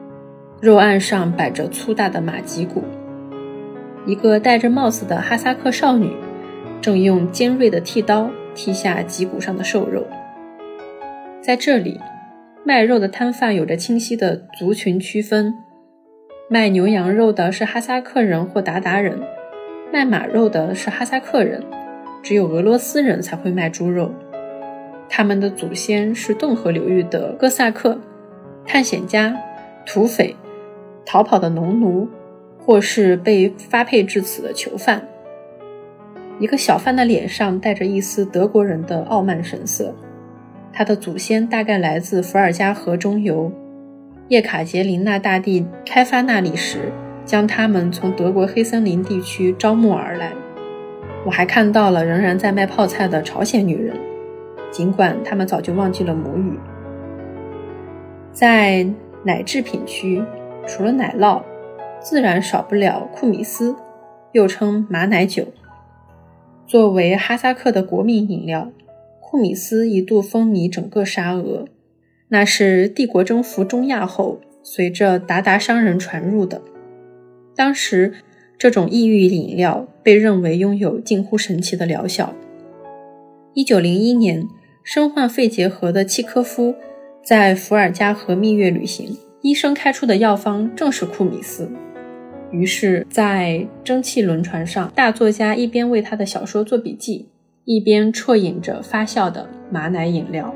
[0.60, 2.84] 肉案上摆着粗大的马脊骨。
[4.06, 6.12] 一个戴着帽子的哈萨克少女，
[6.80, 10.06] 正用尖锐的剃刀剔下脊骨上的瘦肉。
[11.40, 12.00] 在这里，
[12.64, 15.54] 卖肉的摊贩有着清晰的族群区分。
[16.48, 19.20] 卖牛羊肉的是哈萨克人或鞑靼人，
[19.92, 21.62] 卖马肉的是哈萨克人，
[22.22, 24.12] 只有俄罗斯人才会卖猪肉。
[25.08, 27.98] 他们的祖先是顿河流域的哥萨克、
[28.66, 29.36] 探险家、
[29.86, 30.36] 土匪、
[31.06, 32.08] 逃跑的农奴，
[32.58, 35.06] 或是被发配至此的囚犯。
[36.40, 39.94] 一个小贩的脸上带着一丝德国人的傲慢神色，
[40.72, 43.52] 他的祖先大概来自伏尔加河中游。
[44.28, 46.90] 叶卡捷琳娜大帝开发那里时，
[47.26, 50.32] 将他们从德国黑森林地区招募而来。
[51.26, 53.94] 我还看到了仍然在卖泡菜的朝鲜女人，
[54.70, 56.58] 尽管他们早就忘记了母语。
[58.32, 58.86] 在
[59.24, 60.24] 奶制品区，
[60.66, 61.42] 除了奶酪，
[62.00, 63.76] 自然少不了库米斯，
[64.32, 65.44] 又称马奶酒。
[66.70, 68.70] 作为哈萨克的国民饮料，
[69.18, 71.64] 库米斯一度风靡整个沙俄。
[72.28, 76.62] 那是帝国征服中亚后，随着鞑靼商人传入的。
[77.56, 78.12] 当时，
[78.56, 82.32] 这种异域饮料被认为拥有近乎神奇的疗效。
[83.52, 84.46] 一九零一年，
[84.84, 86.76] 身患肺结核的契科夫
[87.24, 91.68] 在伏尔加河蜜月旅行，医生开出的药方正是库米斯。
[92.52, 97.28] 于是，在蒸汽轮船上，大作家一边为他的小说做笔记，
[97.64, 100.52] 一边啜饮着发酵的马奶饮料。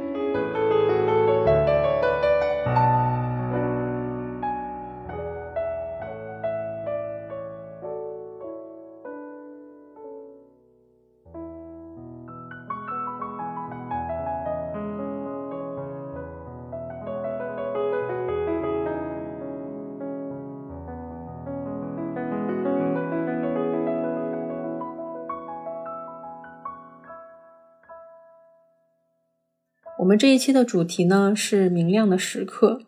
[30.05, 32.83] 我们这一期的主题呢是明亮的时刻。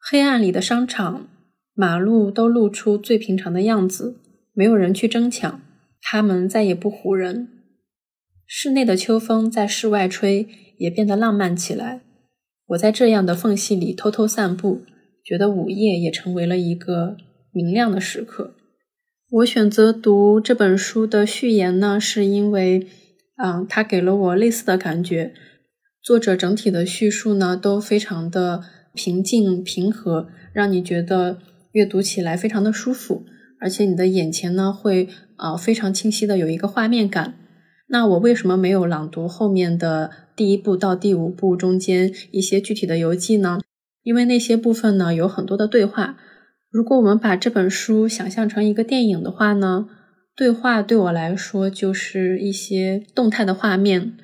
[0.00, 1.28] 黑暗里的商场，
[1.72, 4.16] 马路都露出最平常的样子，
[4.54, 5.60] 没有人去争抢，
[6.02, 7.48] 他们再也不唬人。
[8.44, 12.00] 室内的秋风在室外吹，也变得浪漫起来。
[12.70, 14.82] 我在这样的缝隙里偷偷散步，
[15.24, 17.16] 觉得午夜也成为了一个
[17.52, 18.56] 明亮的时刻。
[19.30, 22.88] 我选择读这本书的序言呢，是因为，
[23.36, 25.32] 嗯，它给了我类似的感觉。
[26.08, 28.62] 作者整体的叙述呢，都非常的
[28.94, 31.36] 平静平和，让你觉得
[31.72, 33.26] 阅读起来非常的舒服，
[33.60, 37.34] 而且你的眼前呢会啊非常清晰的有一个画面感。
[37.88, 43.60] 那我为什么没有朗读后面的第一部到第五部中间一些具体的游记呢？
[44.02, 46.16] 因为那些部分呢有很多的对话。
[46.70, 49.86] 如果我们把这本书想象成一个电影的话呢，
[50.34, 54.14] 对话对我来说就是一些动态的画面。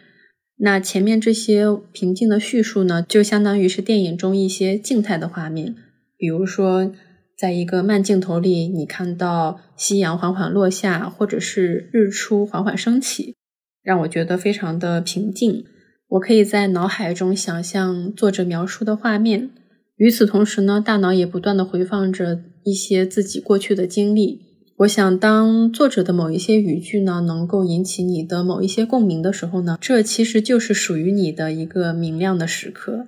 [0.57, 5.75] 那前面这些平静的叙述呢，就相当于是电影中一些静态的画面，
[6.17, 6.93] 比如说，
[7.37, 13.35] 在一个慢镜头里，你看到夕阳缓缓落下，或者是日出缓缓升起，
[13.83, 15.65] 让我觉得非常的平静。
[16.11, 19.51] 我可以在脑海中想象作者描述的画面，
[19.97, 24.54] 与此同时呢，大脑也不断的回放着一些自己过去的经历。
[24.79, 33.07] 我想，当作者的某一些语句呢，能够引起你的某一些共鸣的时候呢，这其实就是属于你的一个明亮的时刻。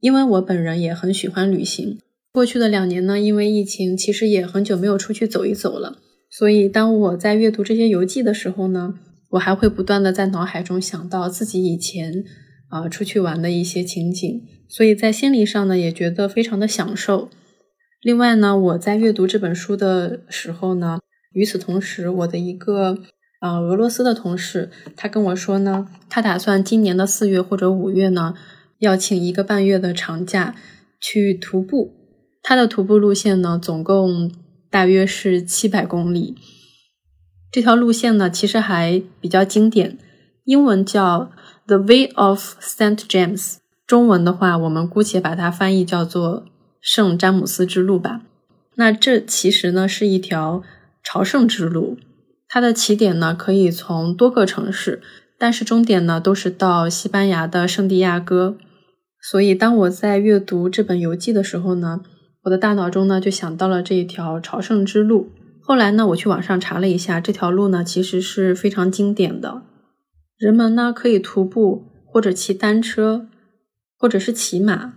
[0.00, 1.98] 因为我本人也很喜欢旅行，
[2.32, 5.96] 过去的两年呢，因为疫情，其实也很久没有出去走一走了。
[6.30, 8.96] 所以，当我在阅读这些游记的时候呢，
[9.30, 12.24] 我还会不断的在脑海中想到自己以前
[12.68, 17.30] 啊出去玩的一些情景，所以在心理上呢，也觉得非常的享受。
[18.02, 21.00] 另外呢，我在阅读这本书的时候呢，
[21.32, 22.96] 与此同时，我的一个
[23.40, 28.32] 啊俄罗斯的同事，他跟我说呢，他打算今年的四月或者五月呢，
[28.78, 30.54] 要请一个半月的长假
[30.98, 31.92] 去徒步。
[32.42, 34.32] 他的徒步路线呢，总共
[34.70, 36.36] 大约是七百公里。
[37.52, 39.98] 这条路线呢，其实还比较经典，
[40.44, 41.30] 英文叫
[41.66, 46.46] The Way of Saint James，中文的话，我们姑且把它翻译叫做。
[46.80, 48.22] 圣詹姆斯之路吧，
[48.76, 50.62] 那这其实呢是一条
[51.02, 51.98] 朝圣之路，
[52.48, 55.02] 它的起点呢可以从多个城市，
[55.38, 58.56] 但是终点呢都是到西班牙的圣地亚哥。
[59.22, 62.00] 所以当我在阅读这本游记的时候呢，
[62.44, 65.30] 我的大脑中呢就想到了这一条朝圣之路。
[65.60, 69.60] 后来呢，我去网上查了一下，这条路呢其实是非常经典的，
[70.38, 73.26] 人们呢可以徒步或者骑单车，
[73.98, 74.94] 或者是骑马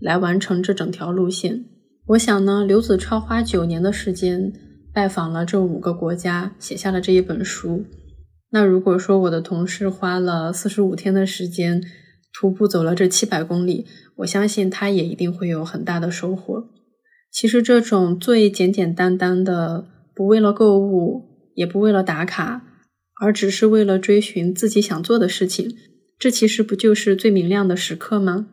[0.00, 1.64] 来完成这整条路线。
[2.08, 4.52] 我想呢，刘子超花九年的时间
[4.92, 7.84] 拜访了这五个国家，写下了这一本书。
[8.50, 11.82] 那如果说我的同事花了四十五天的时间
[12.32, 13.86] 徒步走了这七百公里，
[14.18, 16.68] 我相信他也一定会有很大的收获。
[17.32, 22.62] 其实这种最简简单单的，不为了购物，也不为了打卡，
[23.20, 25.76] 而只是为了追寻自己想做的事情，
[26.16, 28.46] 这其实不就是最明亮的时刻吗？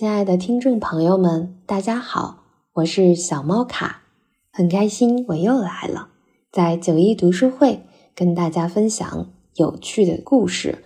[0.00, 4.04] 亲爱的听众朋友们，大家好，我是小猫卡，
[4.50, 6.08] 很开心我又来了，
[6.50, 7.82] 在九一读书会
[8.14, 10.82] 跟大家分享有趣的故事，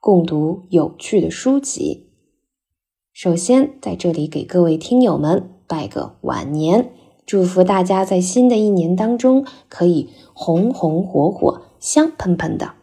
[0.00, 2.08] 共读有趣的书籍。
[3.12, 6.90] 首先，在这里给各位听友们拜个晚年，
[7.24, 12.74] 祝福大家在新的一年当中可以红红火火、香喷喷的。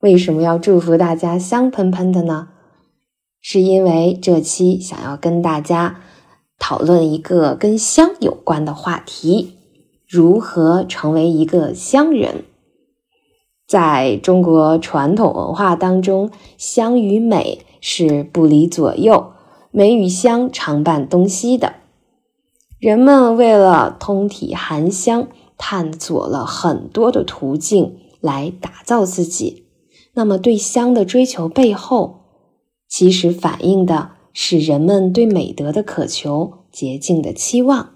[0.00, 2.48] 为什么要祝福大家香喷喷的呢？
[3.46, 6.00] 是因为这期想要跟大家
[6.58, 9.58] 讨论一个跟香有关的话题：
[10.08, 12.46] 如何成为一个香人。
[13.68, 19.32] 在中国传统文化当中，香与美是不离左右，
[19.70, 21.74] 美与香常伴东西的。
[22.78, 25.28] 人们为了通体含香，
[25.58, 29.66] 探索了很多的途径来打造自己。
[30.14, 32.23] 那么，对香的追求背后，
[32.96, 37.90] 其实反映的是人们对美德的渴求、洁净的期望。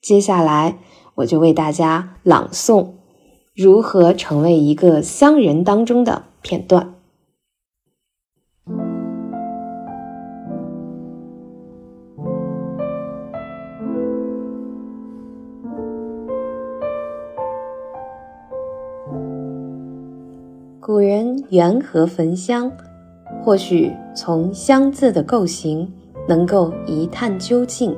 [0.00, 0.78] 接下来，
[1.16, 2.84] 我就为大家朗诵
[3.54, 6.94] 《如何成为一个乡人》当中的片段。
[20.80, 22.72] 古人缘何焚香？
[23.44, 25.90] 或许从“香”字的构型
[26.28, 27.96] 能够一探究竟。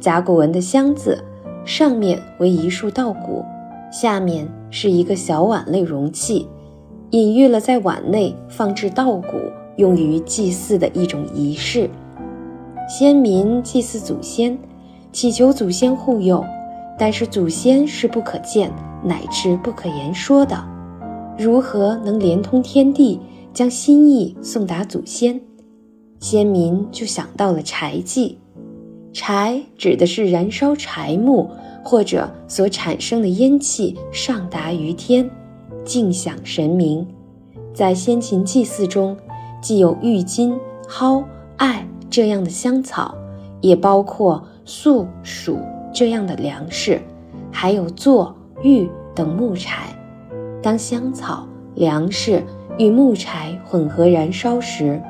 [0.00, 1.16] 甲骨文的“香”字，
[1.64, 3.44] 上面为一束稻谷，
[3.92, 6.48] 下面是一个小碗类容器，
[7.10, 9.36] 隐喻了在碗内放置稻谷，
[9.76, 11.88] 用于祭祀的一种仪式。
[12.88, 14.58] 先民祭祀祖先，
[15.12, 16.44] 祈求祖先护佑，
[16.98, 18.72] 但是祖先是不可见
[19.04, 20.56] 乃至不可言说的，
[21.38, 23.20] 如何能连通天地？
[23.52, 25.40] 将心意送达祖先，
[26.20, 28.38] 先民就想到了柴祭。
[29.12, 31.50] 柴指的是燃烧柴木
[31.84, 35.28] 或者所产生的烟气上达于天，
[35.84, 37.06] 敬享神明。
[37.74, 39.16] 在先秦祭祀中，
[39.60, 41.24] 既有郁金、蒿、
[41.56, 43.14] 艾这样的香草，
[43.60, 45.58] 也包括粟、黍
[45.92, 47.00] 这样的粮食，
[47.50, 48.32] 还有柞、
[48.62, 49.88] 玉等木材。
[50.62, 52.42] 当香草、粮食。
[52.78, 55.02] 与木柴混合燃烧时，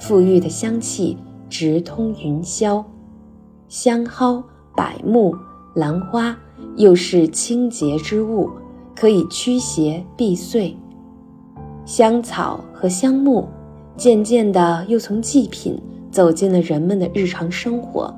[0.00, 1.18] 馥郁的香气
[1.50, 2.82] 直通云霄。
[3.68, 4.42] 香蒿、
[4.74, 5.36] 柏木、
[5.74, 6.34] 兰花
[6.76, 8.50] 又是清洁之物，
[8.96, 10.74] 可以驱邪避祟。
[11.84, 13.46] 香草和香木
[13.96, 15.78] 渐渐地又从祭品
[16.10, 18.14] 走进了人们的日常生活，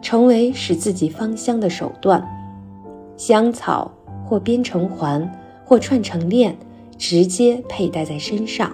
[0.00, 2.24] 成为使自己芳香的手段。
[3.16, 3.90] 香草
[4.24, 5.28] 或编成环，
[5.64, 6.56] 或串成链。
[6.98, 8.70] 直接佩戴在身上。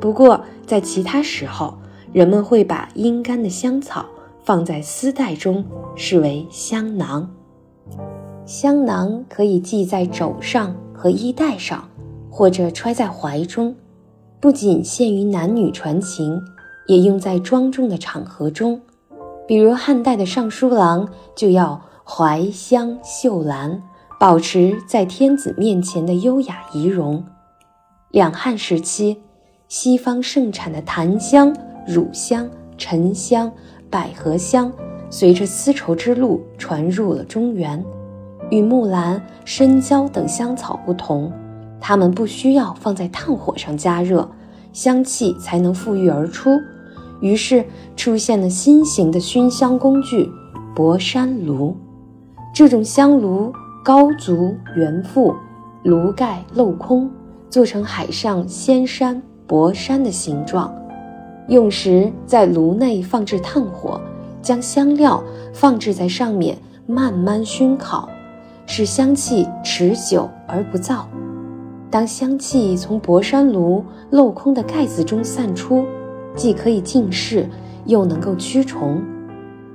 [0.00, 1.74] 不过，在其他时候，
[2.12, 4.04] 人们会把阴干的香草
[4.44, 5.64] 放在丝带中，
[5.94, 7.30] 视为香囊。
[8.44, 11.88] 香囊可以系在肘上和衣带上，
[12.28, 13.74] 或者揣在怀中。
[14.40, 16.40] 不仅限于男女传情，
[16.88, 18.80] 也用在庄重的场合中。
[19.46, 23.80] 比如汉代的尚书郎就要怀香绣兰。
[24.22, 27.24] 保持在天子面前的优雅仪容。
[28.12, 29.20] 两汉时期，
[29.66, 31.52] 西方盛产的檀香、
[31.88, 32.48] 乳香、
[32.78, 33.50] 沉香、
[33.90, 34.72] 百合香，
[35.10, 37.84] 随着丝绸之路传入了中原。
[38.52, 41.32] 与木兰、生椒等香草不同，
[41.80, 44.30] 它们不需要放在炭火上加热，
[44.72, 46.60] 香气才能馥郁而出。
[47.20, 47.64] 于是
[47.96, 50.30] 出现了新型的熏香工具——
[50.76, 51.76] 博山炉。
[52.54, 53.52] 这种香炉。
[53.84, 55.34] 高足圆腹，
[55.82, 57.10] 炉盖镂空，
[57.50, 60.72] 做成海上仙山博山的形状。
[61.48, 64.00] 用时在炉内放置炭火，
[64.40, 65.20] 将香料
[65.52, 66.56] 放置在上面，
[66.86, 68.08] 慢慢熏烤，
[68.66, 71.00] 使香气持久而不燥。
[71.90, 75.84] 当香气从博山炉镂空的盖子中散出，
[76.36, 77.48] 既可以净室，
[77.86, 79.02] 又能够驱虫。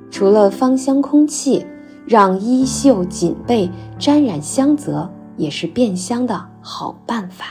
[0.09, 1.65] 除了芳香空气，
[2.07, 7.47] 让衣袖锦被沾染香泽，也是变香的好办法。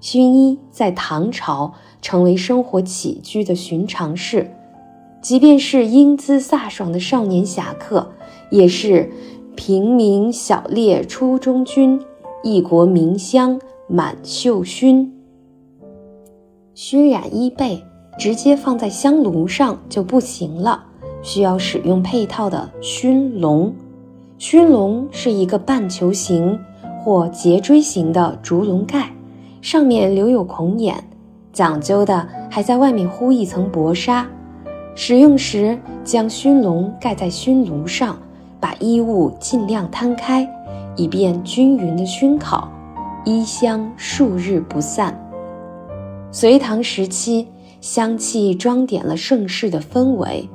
[0.00, 1.72] 薰衣在唐朝
[2.02, 4.50] 成为生活起居的寻常事，
[5.22, 8.12] 即便是英姿飒爽的少年侠客，
[8.50, 9.10] 也是
[9.56, 12.00] 平民小猎出中军。
[12.42, 15.12] 一国名香满袖熏，
[16.74, 17.84] 熏染衣被
[18.18, 20.86] 直接放在香炉上就不行了，
[21.22, 23.74] 需要使用配套的熏笼。
[24.38, 26.58] 熏笼是一个半球形
[26.98, 29.12] 或节锥形的竹笼盖，
[29.60, 31.04] 上面留有孔眼，
[31.52, 34.26] 讲究的还在外面糊一层薄纱。
[34.94, 38.18] 使用时将熏笼盖在熏炉上，
[38.58, 40.48] 把衣物尽量摊开。
[40.96, 42.68] 以便均匀的熏烤，
[43.24, 45.16] 衣香数日不散。
[46.30, 47.46] 隋唐时期，
[47.80, 50.48] 香气装点了盛世的氛围。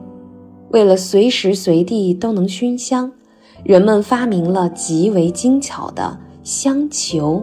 [0.76, 3.10] 为了随时随地都能熏香，
[3.64, 7.42] 人们发明了极为精巧的香球。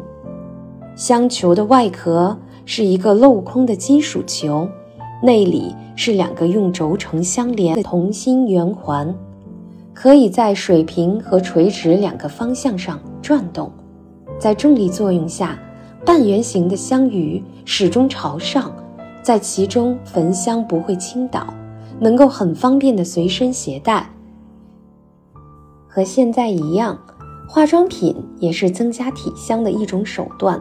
[0.94, 4.68] 香球的外壳是一个镂空的金属球，
[5.22, 9.14] 内里是两个用轴承相连的同心圆环。
[9.94, 13.72] 可以在水平和垂直两个方向上转动，
[14.38, 15.58] 在重力作用下，
[16.04, 18.70] 半圆形的香盂始终朝上，
[19.22, 21.46] 在其中焚香不会倾倒，
[22.02, 24.10] 能够很方便的随身携带。
[25.86, 26.98] 和现在一样，
[27.48, 30.60] 化妆品也是增加体香的一种手段。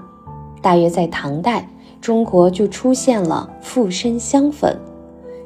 [0.62, 1.68] 大约在唐代，
[2.00, 4.80] 中国就出现了附身香粉，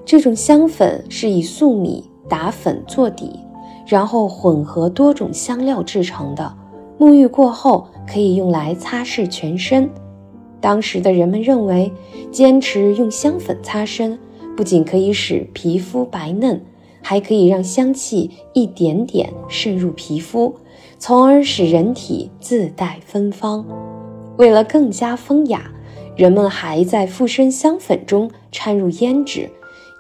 [0.03, 3.39] 这种香粉是以粟米打粉做底。
[3.87, 6.51] 然后混合多种香料制成的，
[6.97, 9.87] 沐浴过后可以用来擦拭全身。
[10.59, 11.93] 当时的人们认为，
[12.31, 14.17] 坚持用香粉擦身，
[14.55, 16.61] 不仅可以使皮肤白嫩，
[17.01, 20.55] 还可以让香气一点点渗入皮肤，
[20.97, 23.65] 从而使人体自带芬芳。
[24.37, 25.71] 为了更加风雅，
[26.15, 29.49] 人们还在附身香粉中掺入胭脂，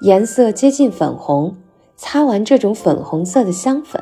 [0.01, 1.55] 颜色接近粉红。
[1.97, 4.01] 擦完这种粉红色的香粉，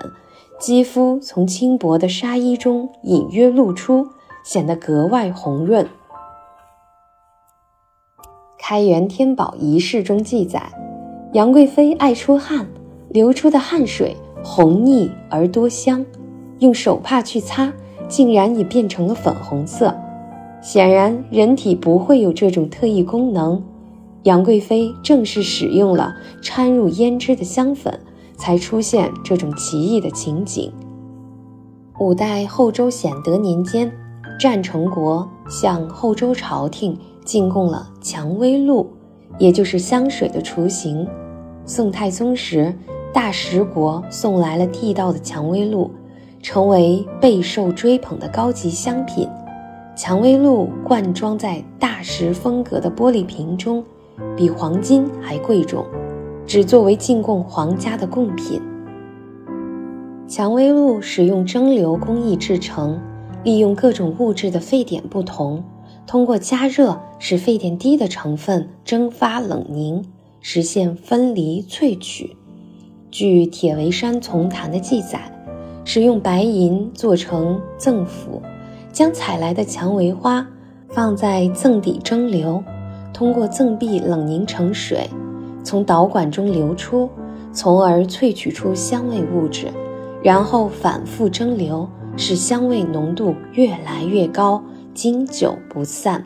[0.59, 4.07] 肌肤从轻薄的纱衣中隐约露出，
[4.43, 5.87] 显得格外红润。
[8.66, 10.72] 开元天宝遗事中记载，
[11.34, 12.66] 杨贵妃爱出汗，
[13.09, 16.05] 流出的汗水红腻而多香，
[16.59, 17.74] 用手帕去擦，
[18.07, 19.93] 竟然也变成了粉红色。
[20.61, 23.61] 显然，人体不会有这种特异功能。
[24.24, 27.99] 杨贵妃正是使用了掺入胭脂的香粉，
[28.38, 30.72] 才出现这种奇异的情景。
[31.99, 33.91] 五代后周显德年间，
[34.39, 38.88] 战成国向后周朝廷进贡了蔷薇露，
[39.39, 41.07] 也就是香水的雏形。
[41.65, 42.74] 宋太宗时，
[43.13, 45.89] 大食国送来了地道的蔷薇露，
[46.41, 49.28] 成为备受追捧的高级香品。
[49.95, 53.84] 蔷薇露灌装在大食风格的玻璃瓶中。
[54.38, 55.84] 比黄金还贵重，
[56.45, 58.61] 只作为进贡皇家的贡品。
[60.28, 62.99] 蔷薇露使用蒸馏工艺制成，
[63.43, 65.63] 利用各种物质的沸点不同，
[66.05, 70.03] 通过加热使沸点低的成分蒸发冷凝，
[70.41, 72.35] 实现分离萃取。
[73.09, 75.31] 据铁围山丛谈的记载，
[75.85, 78.41] 使用白银做成赠府，
[78.91, 80.45] 将采来的蔷薇花
[80.89, 82.61] 放在赠底蒸馏。
[83.13, 85.07] 通过赠壁冷凝成水，
[85.63, 87.07] 从导管中流出，
[87.53, 89.67] 从而萃取出香味物质，
[90.23, 91.87] 然后反复蒸馏，
[92.17, 94.63] 使香味浓度越来越高，
[94.93, 96.25] 经久不散。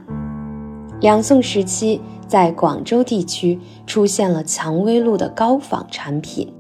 [1.00, 6.52] 两宋时期，在广州地区出现了蔷薇露的高仿产品，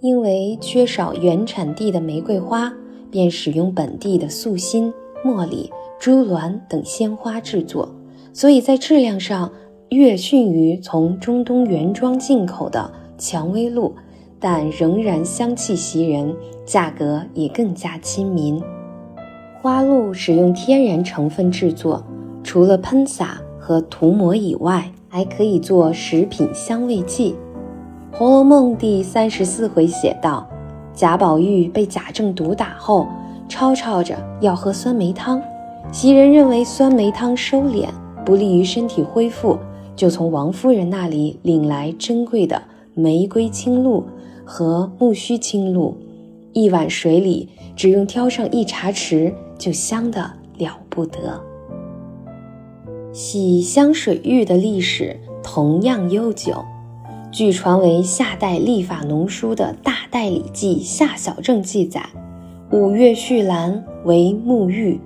[0.00, 2.72] 因为缺少原产地的玫瑰花，
[3.10, 4.92] 便使用本地的素心、
[5.24, 5.70] 茉莉、
[6.00, 7.88] 珠鸾等鲜花制作。
[8.32, 9.52] 所以在质量上
[9.90, 13.94] 略逊于从中东原装进口的蔷薇露，
[14.40, 16.34] 但仍然香气袭人，
[16.66, 18.60] 价格也更加亲民。
[19.64, 22.04] 花露使用天然成分制作，
[22.42, 27.34] 除了喷洒和涂抹以外，还可以做食品香味剂。
[28.14, 30.46] 《红楼梦》第三十四回写道：
[30.92, 33.06] 贾宝玉被贾政毒打后，
[33.48, 35.40] 吵吵着要喝酸梅汤，
[35.90, 37.88] 袭人认为酸梅汤收敛。
[38.22, 39.56] 不利于身体恢复，
[39.96, 42.60] 就从王夫人那里领来珍贵的
[42.92, 44.04] 玫瑰青露
[44.44, 45.96] 和木须青露，
[46.52, 51.42] 一碗水里只用挑上一茶匙，就香得了不得。
[53.12, 56.64] 洗香水浴的历史同样悠久，
[57.30, 62.04] 据传为夏代历法农书的《大代礼记·夏小正》记载，
[62.70, 65.00] 五月续兰为沐浴，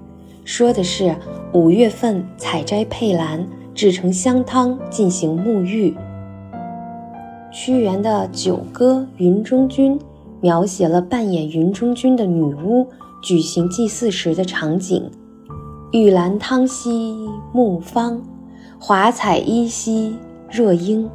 [0.44, 1.14] 说的是
[1.52, 3.46] 五月份采摘佩兰。
[3.78, 5.94] 制成香汤进行沐浴。
[7.52, 9.96] 屈原的《九歌·云中君》
[10.40, 12.88] 描写了扮演云中君的女巫
[13.28, 15.02] 举行祭祀时的场景：
[15.92, 17.14] 玉兰汤兮
[17.54, 18.22] 沐芳，
[18.78, 20.16] 华彩衣兮
[20.50, 21.06] 若英。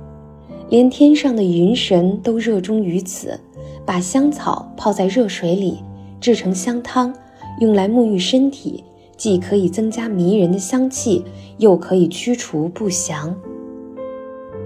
[0.70, 3.40] 连天上的云神都热衷于此，
[3.84, 5.80] 把香草泡在热水里，
[6.22, 7.12] 制成香汤，
[7.60, 8.84] 用来沐浴身体。
[9.18, 11.26] 既可以增加迷人的香气，
[11.58, 13.36] 又可以驱除不祥。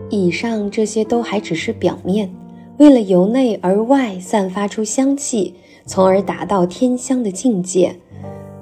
[0.10, 2.30] 以上这些都还只是表面，
[2.78, 5.56] 为了由内而外散发出香气，
[5.88, 7.98] 从而达到天香的境界，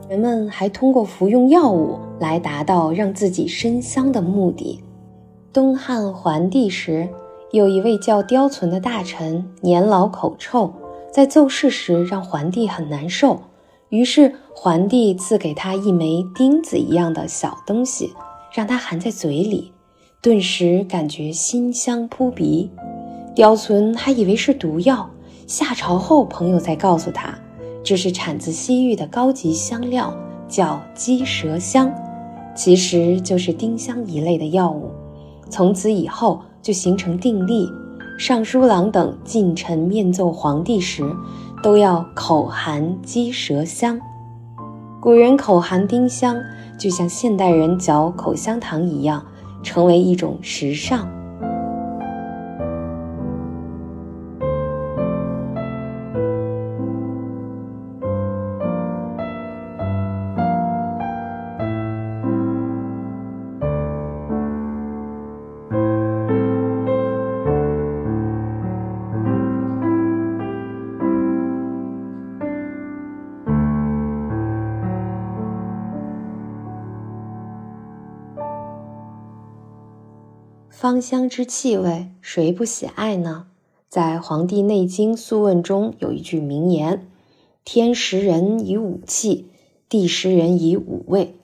[0.08, 4.80] 人们还通过服用药物来达到让自己身香的目的。
[5.52, 7.10] 东汉桓帝时，
[7.52, 10.72] 有一位叫刁存的大臣，年老口臭，
[11.12, 13.40] 在奏事时让桓帝很难受。
[13.90, 18.14] 于是，桓帝赐给他一枚钉子一样的小东西，
[18.54, 19.72] 让他含在嘴里，
[20.22, 22.70] 顿时感觉馨香扑鼻。
[23.34, 25.10] 刁存还以为是毒药，
[25.48, 27.34] 下朝后朋友才告诉他，
[27.84, 30.14] 这是产自西域的高级香料，
[30.48, 31.92] 叫鸡舌香，
[32.56, 34.92] 其实就是丁香一类的药物。
[35.50, 37.70] 从此以后，就形成定例，
[38.18, 41.04] 尚书郎等进臣面奏皇帝时。
[41.64, 44.00] 都要口含鸡舌香，
[45.02, 46.38] 古人口含丁香，
[46.78, 49.26] 就像现代人嚼口香糖一样，
[49.64, 51.08] 成为一种时尚。
[80.86, 83.48] 芳香之气味，谁不喜爱呢？
[83.90, 87.08] 在《黄帝内经·素问》中有一句名言
[87.66, 89.48] ：“天时人以五气，
[89.90, 91.38] 地时人以五味。”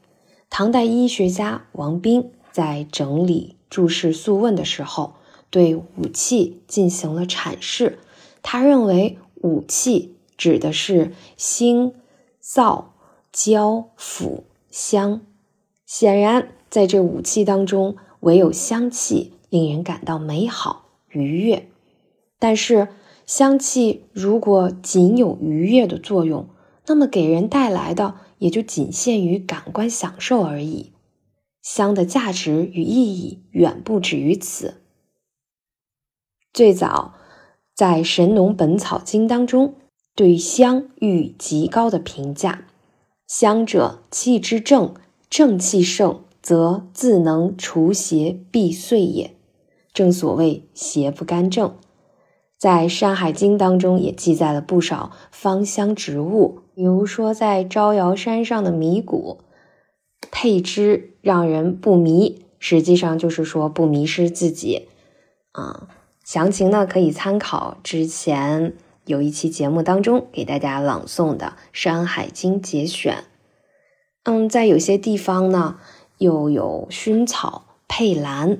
[0.51, 5.15] 唐代医学家王冰在整理注释《素问》的时候，
[5.49, 7.97] 对五气进行了阐释。
[8.43, 11.95] 他认为五气指的是辛、
[12.43, 12.83] 燥、
[13.33, 15.21] 焦、腐、香。
[15.87, 21.67] 显然，在这五气当中，唯有香气令人感到美好愉悦，
[22.39, 22.87] 但是
[23.25, 26.47] 香气如果仅有愉悦的作用，
[26.87, 30.91] 那么给人带来的也就仅限于感官享受而已。
[31.61, 34.81] 香的价值与意义远不止于此。
[36.51, 37.13] 最早
[37.75, 39.75] 在《神农本草经》当中，
[40.15, 42.65] 对香予以极高的评价
[43.27, 44.93] ：“香者，气之正，
[45.29, 49.35] 正气盛。”则自能除邪避祟也，
[49.93, 51.75] 正所谓邪不干正。
[52.57, 59.39] 在《山海经》当中也记载了不少芳香植物，比如说在招摇山上的迷谷，
[60.31, 64.87] 配之让人不迷，实际上就是说不迷失自己。
[65.53, 65.89] 啊，
[66.23, 68.75] 详情呢可以参考之前
[69.05, 73.23] 有一期节目当中给大家朗诵的《山海经》节选。
[74.23, 75.77] 嗯，在有些地方呢。
[76.21, 78.59] 又有薰草佩兰，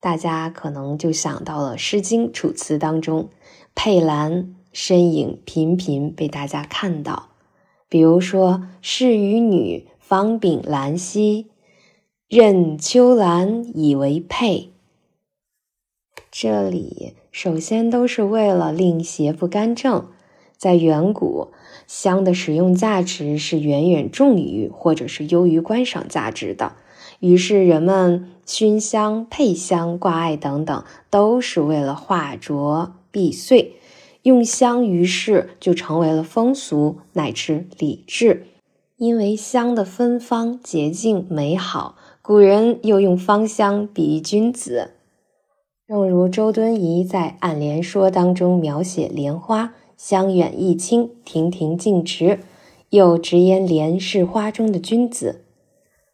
[0.00, 3.28] 大家可能就想到了《诗经·楚辞》当中
[3.74, 7.28] 佩兰身影频频被大家看到。
[7.90, 11.48] 比如说“士与女方秉兰兮，
[12.26, 14.72] 任秋兰以为佩”，
[16.32, 20.08] 这里首先都是为了令邪不干正。
[20.56, 21.48] 在远古，
[21.86, 26.72] 香的使用价值是远远重于或者是优于观赏价值的。
[27.20, 33.68] 于是，人们熏香、配香、挂艾等等，都是为了化浊避祟。
[34.22, 38.46] 用香于是就成为了风俗乃至礼制。
[38.96, 44.92] 因为香的芬芳洁净美好，古人又用芳香比喻君子。
[45.86, 49.74] 正如周敦颐在《暗莲说》当中描写莲花。
[50.06, 52.40] 香远益清，亭亭净植，
[52.90, 55.40] 又直言莲是花中的君子。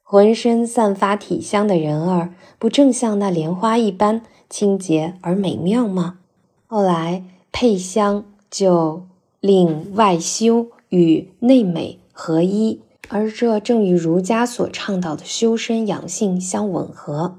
[0.05, 6.21] 浑身散发体香的人儿，不正像那莲花一般清洁而美妙吗？
[6.69, 9.03] 后来配香就
[9.41, 17.39] 令外修与内美合一，而这正与儒家所倡导的修身养性相吻合。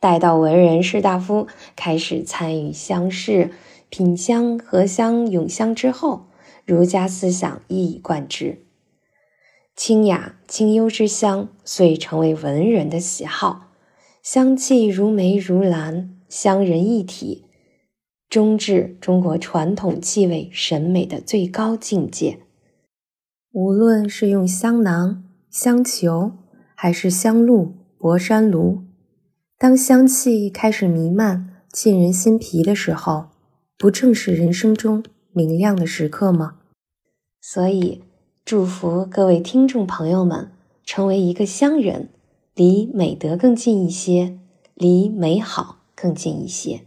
[0.00, 3.50] 待到文人士大夫开始参与香事、
[3.94, 6.26] 品香、合香、咏香之后，
[6.66, 8.64] 儒家思想一以贯之。
[9.76, 13.68] 清雅清幽之香，遂成为文人的喜好。
[14.20, 17.44] 香气如梅如兰，香人一体，
[18.28, 22.40] 终至中国传统气味审美的最高境界。
[23.52, 26.32] 无论是用香囊、香球，
[26.74, 28.82] 还是香露、博山炉，
[29.56, 33.26] 当香气开始弥漫、沁人心脾的时候，
[33.76, 36.56] 不正是人生中明亮的时刻吗？
[37.40, 38.02] 所以。
[38.46, 40.50] 祝福各位听众朋友们
[40.84, 42.10] 成为一个乡人，
[42.54, 44.38] 离美德更近一些，
[44.74, 46.82] 离美好更近一些。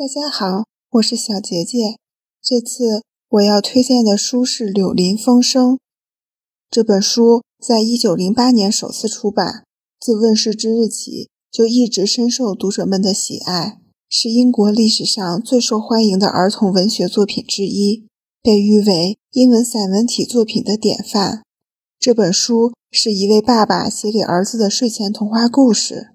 [0.00, 1.98] 大家好，我是小杰杰。
[2.42, 5.74] 这次我要推荐的书是《柳林风声》
[6.70, 9.66] 这本书，在一九零八年首次出版，
[10.00, 13.78] 自问世之日起就一直深受读者们的喜爱，
[14.08, 18.06] 是英国历史上最受欢迎的儿童文学作品之一，
[18.42, 21.42] 被誉为英文散文体作品的典范。
[21.98, 26.12] 这本书是一位爸爸写给儿子的睡前童话故事。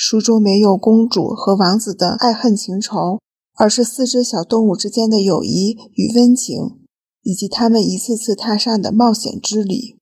[0.00, 3.18] 书中没有公主和王子的爱恨情仇，
[3.56, 6.78] 而是四只小动物之间的友谊与温情，
[7.24, 9.98] 以及他们一次次踏上的冒险之旅。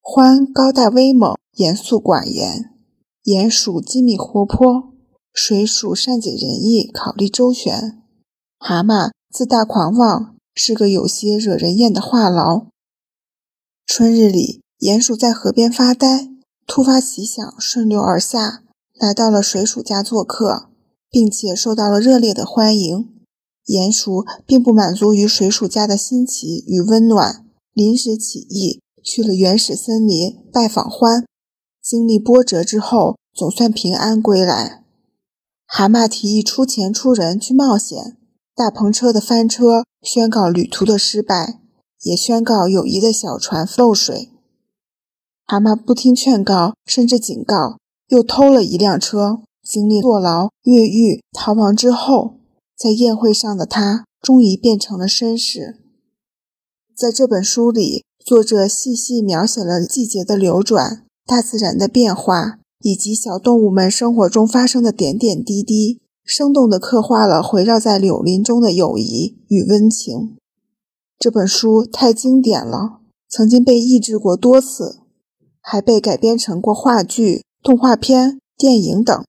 [0.00, 2.70] 獾高大威猛，严肃寡言；
[3.24, 4.94] 鼹鼠机敏活泼；
[5.32, 7.98] 水鼠善解人意，考虑周全；
[8.60, 12.68] 蛤蟆自大狂妄，是个有些惹人厌的话痨。
[13.84, 16.28] 春日里，鼹鼠在河边发呆，
[16.64, 18.62] 突发奇想，顺流而下。
[19.00, 20.68] 来到了水鼠家做客，
[21.10, 23.08] 并且受到了热烈的欢迎。
[23.64, 31.24] 鼹鼠并不满足于水鼠家的新奇与温暖，临时起意去了原始森林拜访獾。
[31.82, 34.84] 经历波折之后，总算平安归来。
[35.64, 38.18] 蛤蟆提议出钱出人去冒险。
[38.54, 41.60] 大篷车的翻车宣告旅途的失败，
[42.02, 44.28] 也宣告友谊的小船漏水。
[45.46, 47.78] 蛤蟆不听劝告，甚至警告。
[48.10, 52.40] 又偷了一辆车，经历坐牢、越狱、逃亡之后，
[52.76, 55.76] 在宴会上的他终于变成了绅士。
[56.96, 70.36] 在这本书里，作者细细描写了季节的流转、大自然的变化，以及小动物们生活中发生的点点滴滴，生动地刻画了围绕在柳林中的友谊与温情。
[71.16, 72.98] 这本书太经典了，
[73.28, 74.98] 曾经被译制过多次，
[75.60, 77.44] 还被改编成过话剧。
[77.62, 79.26] 动画片、电影等，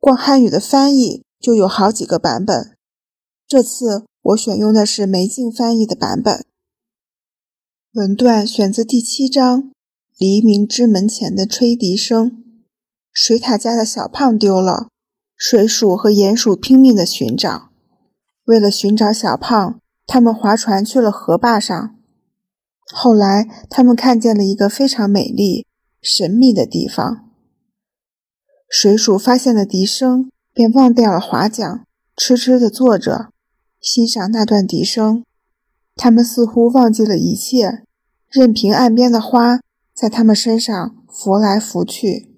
[0.00, 2.76] 光汉语的翻译就有好几个版本。
[3.46, 6.44] 这次我选用的是梅静翻译的版本。
[7.92, 9.62] 文段选自第七章
[10.18, 12.30] 《黎明之门前的吹笛声》。
[13.12, 14.88] 水獭家的小胖丢了，
[15.36, 17.70] 水鼠和鼹鼠拼命地寻找。
[18.44, 21.94] 为了寻找小胖，他们划船去了河坝上。
[22.92, 25.64] 后来，他们看见了一个非常美丽、
[26.00, 27.28] 神秘的地方。
[28.74, 31.84] 水鼠发现了笛声，便忘掉了划桨，
[32.16, 33.28] 痴痴地坐着，
[33.82, 35.22] 欣赏那段笛声。
[35.94, 37.82] 他们似乎忘记了一切，
[38.30, 39.60] 任凭岸边的花
[39.94, 42.30] 在他们身上拂来拂去。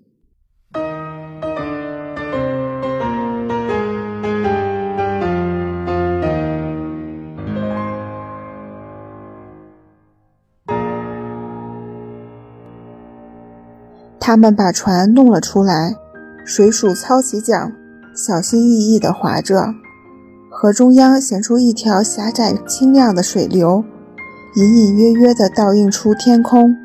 [14.18, 15.94] 他们把船弄了出来。
[16.44, 17.72] 水鼠操起桨，
[18.14, 19.74] 小心翼翼地划着。
[20.50, 23.82] 河中央显出一条狭窄清亮的水流，
[24.54, 26.76] 隐隐约约地倒映出天空。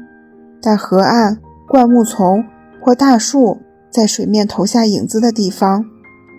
[0.61, 1.37] 但河岸、
[1.67, 2.43] 灌木丛
[2.81, 3.57] 或大树
[3.91, 5.83] 在水面投下影子的地方，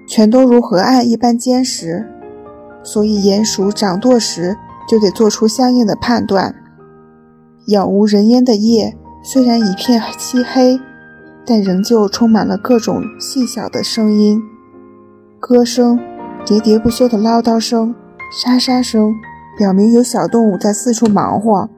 [0.09, 2.07] 全都如河岸一般坚实。
[2.83, 4.57] 所以鼹鼠掌舵时
[4.89, 6.55] 就得做出相应的判断。
[7.67, 10.81] 杳无人烟的夜，虽然一片漆黑。
[11.51, 14.41] 但仍旧充满了各种细小的声音，
[15.41, 15.99] 歌声、
[16.47, 17.93] 喋喋不休的唠叨声、
[18.31, 19.13] 沙沙声、
[19.59, 21.69] 表明有小动物在四处忙活，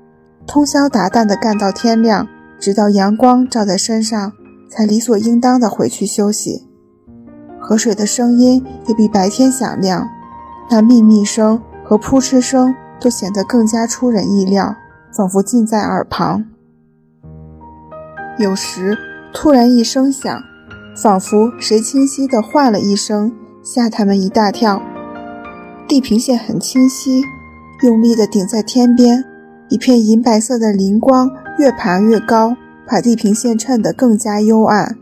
[0.47, 2.29] 通宵达旦地干到天亮，
[2.61, 4.33] 直到阳光照在身上，
[4.69, 6.69] 才理所应当地回去休息。
[7.59, 10.07] 河水的声音也比白天响亮，
[10.71, 14.77] 那密密声和扑哧声都显得更加出人意料，
[15.17, 16.45] 仿佛近在耳旁。
[18.39, 18.99] 有时
[19.33, 20.43] 突然一声响，
[20.95, 24.81] 仿佛谁清晰地唤了一声，吓他们一大跳。
[25.89, 27.23] 地平线很清晰，
[27.83, 29.25] 用力地顶在天边，
[29.69, 32.57] 一片银白色的灵光越爬越高，
[32.87, 34.97] 把地平线衬得更加幽暗。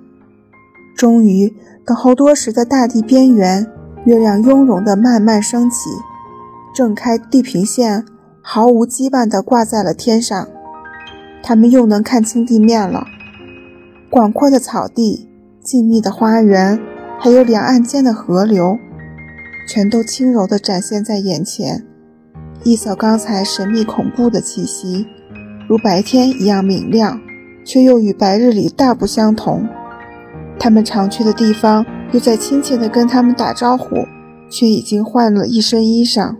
[0.97, 1.55] 终于。
[1.83, 3.67] 等候多时的大地边缘，
[4.05, 5.91] 月亮雍容地慢慢升起，
[6.73, 8.05] 挣开地平线，
[8.41, 10.47] 毫无羁绊地挂在了天上。
[11.43, 13.03] 他们又能看清地面了。
[14.11, 15.29] 广阔的草地、
[15.63, 16.81] 静谧的花园，
[17.21, 18.77] 还有两岸间的河流，
[19.69, 21.87] 全都轻柔地展现在眼前，
[22.65, 25.07] 一扫刚才神秘恐怖的气息，
[25.69, 27.21] 如白天一样明亮，
[27.65, 29.69] 却又与白日里大不相同。
[30.59, 33.95] 他们常去的地方，又在亲切地跟他们打招呼，
[34.51, 36.35] 却已经换了一身衣裳，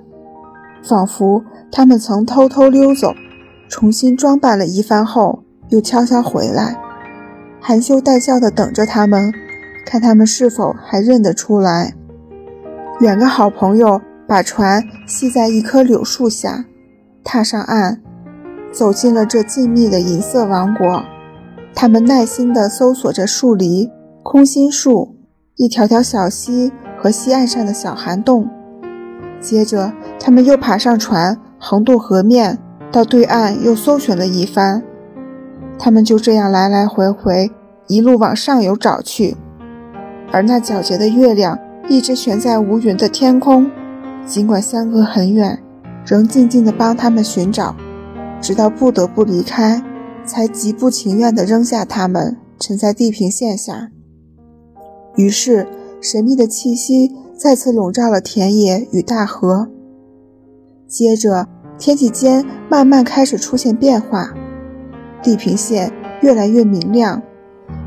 [0.83, 3.13] 仿佛他们曾偷偷溜走，
[3.69, 6.77] 重新装扮了一番后，又悄悄回来，
[7.61, 9.33] 含羞带笑地等着他们，
[9.87, 11.95] 看他们是否还认得出来。
[12.99, 16.65] 两个好朋友把船系在一棵柳树下，
[17.23, 18.01] 踏上岸，
[18.73, 21.05] 走进了这静谧的银色王国。
[21.75, 23.91] 他们耐心地搜索着树篱。
[24.23, 25.17] 空心树，
[25.57, 28.47] 一条条小溪和溪岸上的小涵洞。
[29.41, 32.59] 接着，他们又爬上船，横渡河面，
[32.93, 34.83] 到对岸又搜寻了一番。
[35.83, 37.51] 他们就这样来来回回，
[37.89, 39.35] 一路往上游找去。
[40.31, 41.59] 而那皎洁的月亮
[41.89, 43.69] 一直悬在无云的天空，
[44.27, 45.59] 尽管相隔很远，
[46.05, 47.75] 仍静静地帮他们寻找，
[48.43, 49.83] 直到不得不离开，
[50.27, 53.91] 才极不情愿地扔下他们，沉在地平线下。
[55.17, 55.67] 于是，
[56.03, 59.69] 神秘的气息再次笼罩了田野与大河。
[60.87, 64.35] 接着，天际间慢慢开始出现变化，
[65.23, 67.23] 地平线越来越明亮，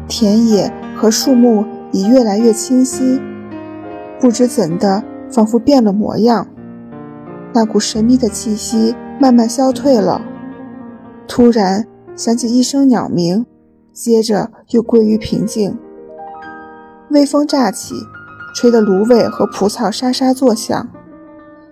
[0.07, 3.21] 田野和树木已越来越清晰。
[4.19, 6.47] 不知怎的，仿佛变了模样。
[7.53, 10.21] 那股神秘的气息慢慢消退了。
[11.27, 13.45] 突然响起一声鸟鸣，
[13.91, 15.77] 接着又归于平静。
[17.09, 17.95] 微风乍起，
[18.55, 20.87] 吹得芦苇和蒲草沙沙作响。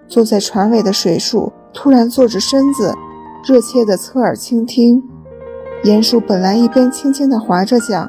[0.08, 2.94] 坐在船尾的水鼠突然坐直身子，
[3.48, 5.02] 热切地侧耳倾听。
[5.84, 8.08] 鼹鼠本来一边轻轻地划着桨，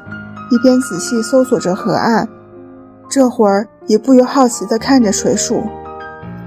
[0.51, 2.29] 一边仔细搜索着河岸，
[3.09, 5.63] 这会儿也不由好奇地看着水鼠。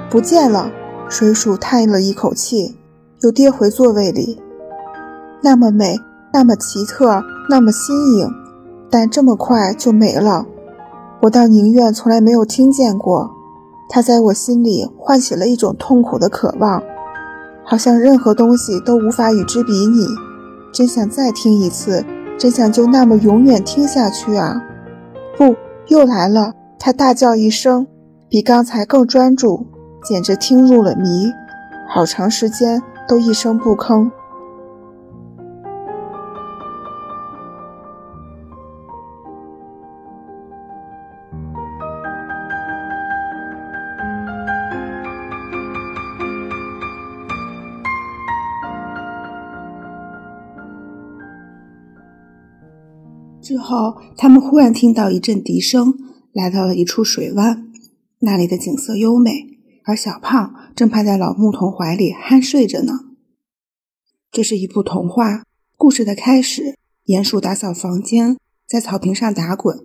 [0.08, 0.70] 不见了！
[1.08, 2.76] 水鼠叹了一口气，
[3.22, 4.40] 又跌回座位里。
[5.42, 5.98] 那么美，
[6.32, 7.20] 那么奇特，
[7.50, 8.30] 那么新颖，
[8.88, 10.46] 但这么快就没了。
[11.22, 13.32] 我倒宁愿从来没有听见过，
[13.88, 16.80] 它在我心里唤起了一种痛苦的渴望，
[17.64, 20.06] 好像任何东西都无法与之比拟。
[20.72, 22.04] 真想再听一次，
[22.38, 24.62] 真想就那么永远听下去啊！
[25.36, 25.54] 不，
[25.88, 26.52] 又来了！
[26.78, 27.86] 他大叫一声，
[28.28, 29.66] 比刚才更专注，
[30.04, 31.32] 简直听入了迷，
[31.88, 34.10] 好长时间都一声不吭。
[53.66, 55.94] 后，他们忽然听到一阵笛声，
[56.32, 57.68] 来到了一处水湾，
[58.20, 62.92] 那里的景色优美，而小胖正趴在老牧童怀里酣睡着呢。
[64.30, 65.42] 这是一部童话
[65.76, 66.76] 故事的开始。
[67.06, 68.36] 鼹鼠打扫房间，
[68.68, 69.78] 在草坪上打滚，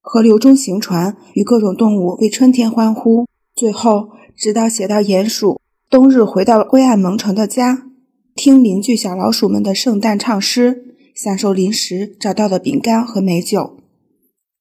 [0.00, 3.26] 河流中行船，与各种动物为春天欢呼。
[3.54, 7.86] 最后，直到写到鼹鼠冬日回到了灰暗蒙城的家，
[8.34, 10.91] 听邻居小老鼠们的圣诞唱诗。
[11.14, 13.78] 享受临时找到的饼干和美酒，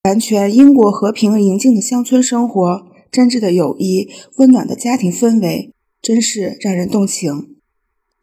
[0.04, 7.56] 完全英国和平宁静的乡村生活，真挚的友谊，温暖的家庭氛围，真是让人动情。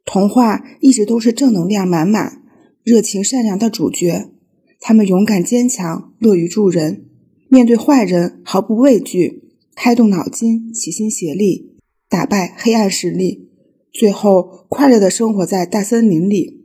[0.04, 2.42] 童话一直都是正能量满满、
[2.82, 4.30] 热情善良的主角，
[4.80, 7.06] 他们勇敢坚强，乐于助人，
[7.48, 11.76] 面对坏人毫不畏惧，开动脑筋，齐心协力，
[12.08, 13.48] 打败黑暗势力，
[13.92, 16.57] 最后快乐的生活在大森林里。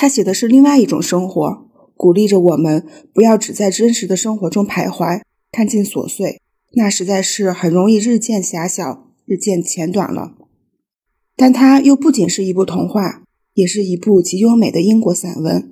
[0.00, 6.40] 他写的是另外一种生活，鼓励着我们不要只在真实的生活中徘徊，看尽琐碎，
[6.74, 10.36] 那实在是很容易日渐狭小、日渐浅短了。
[11.34, 13.24] 但它又不仅是一部童话，
[13.54, 15.68] 也是一部极优美的英国散文。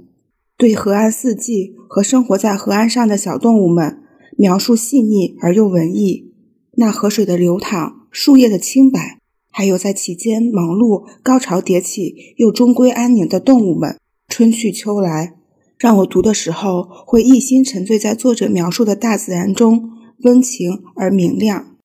[0.56, 4.02] 对河岸四季和生活在河岸上的小动物们
[4.36, 6.32] 描述细腻而又文艺。
[6.72, 9.20] 那河水的流淌，树叶的清白，
[9.52, 13.96] 还有在其间忙碌、高潮迭起又终归安宁的动物们，
[14.36, 15.32] 春去秋来，
[15.78, 19.92] 让我读的时候会一心沉醉在作者描述的大自然中，
[20.24, 21.75] 温情而明亮。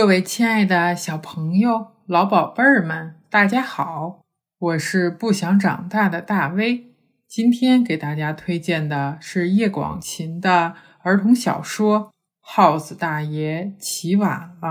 [0.00, 4.22] 各位亲爱的小朋友、老宝贝儿们，大家好！
[4.58, 6.94] 我是不想长大的大威。
[7.28, 12.00] 今天给大家推荐的是叶广芩的儿童小说
[12.40, 14.68] 《耗子大爷起晚了》。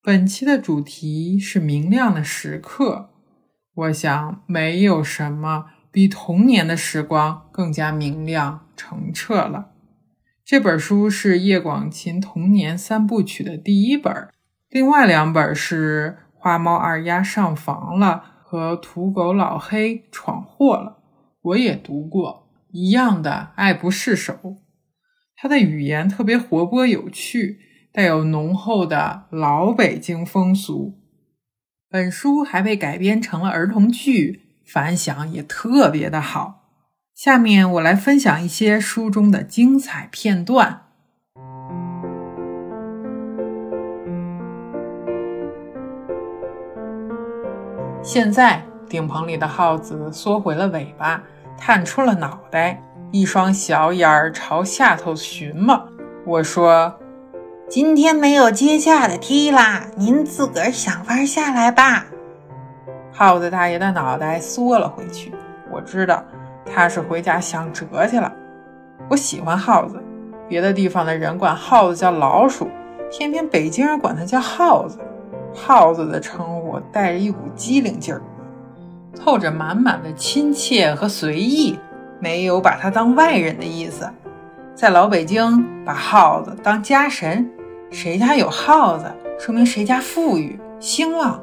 [0.00, 3.10] 本期的主题是明亮的时刻。
[3.74, 9.72] 我想，没有什么比童年的时光更加明亮澄澈了。
[10.44, 14.14] 这本书是叶广芩童年三部曲的第一本，
[14.68, 20.98] 另外两本是《花猫二丫上房了》和《土狗老黑闯祸了》，
[21.40, 24.56] 我也读过，一样的爱不释手。
[25.36, 27.60] 他的语言特别活泼有趣，
[27.92, 30.98] 带有浓厚的老北京风俗。
[31.88, 36.64] 本书还被改编成了儿童剧，反响也特别的好。
[37.14, 40.85] 下面我来分享一些书中的精彩片段。
[48.06, 51.20] 现在，顶棚里的耗子缩回了尾巴，
[51.58, 52.80] 探出了脑袋，
[53.10, 55.76] 一双小眼儿朝下头寻摸。
[56.24, 56.94] 我说
[57.68, 62.06] ：“今天没有接驾的梯啦，您自个儿想法下来吧。”
[63.12, 65.34] 耗子大爷的脑袋缩了回去。
[65.72, 66.22] 我知道。
[66.64, 68.32] 他是回家想辙去了。
[69.08, 70.00] 我喜欢耗子，
[70.48, 72.68] 别的地方的人管耗子叫老鼠，
[73.10, 74.98] 偏偏北京人管它叫耗子。
[75.56, 78.20] 耗子的称呼带着一股机灵劲儿，
[79.18, 81.78] 透着满满的亲切和随意，
[82.20, 84.06] 没有把它当外人的意思。
[84.74, 87.50] 在老北京，把耗子当家神，
[87.90, 91.40] 谁家有耗子，说明谁家富裕兴旺。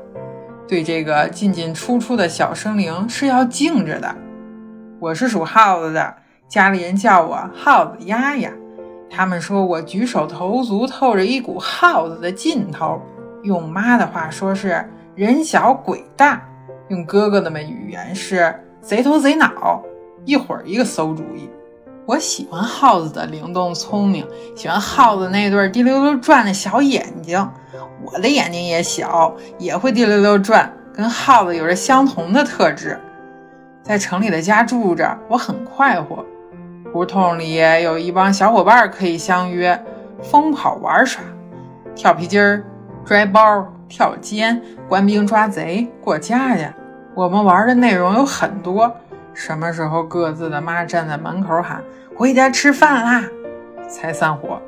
[0.68, 4.16] 对这个进进出出的小生灵是要敬着的。
[5.00, 6.16] 我是属耗子的，
[6.48, 8.52] 家里人叫我耗子丫丫。
[9.10, 13.02] 他们说我举手投足透着一股耗子的劲头，
[13.44, 14.84] 用妈的话说是
[15.16, 16.42] 人小鬼大，
[16.88, 19.84] 用哥哥的们语言是贼头贼脑，
[20.26, 21.50] 一会儿一个馊主意。
[22.06, 24.26] 我喜欢耗子的灵动聪明，
[24.56, 27.50] 喜欢耗子那对滴溜溜转的小眼睛。
[28.04, 33.00] 我的眼睛也小，也会滴溜溜转，跟耗子有着相同的特质。
[33.82, 36.26] 在城里的家住着，我很快活。
[36.94, 39.82] 胡同里有一帮小伙伴可以相约
[40.22, 41.22] 疯跑玩耍，
[41.96, 42.64] 跳皮筋儿、
[43.06, 46.74] 拽包、跳肩、官兵抓贼、过家家。
[47.16, 48.92] 我们玩的内容有很多。
[49.34, 51.84] 什么时候各自的妈站在门口喊
[52.16, 53.24] “回家吃饭啦”，
[53.90, 54.62] 才散伙。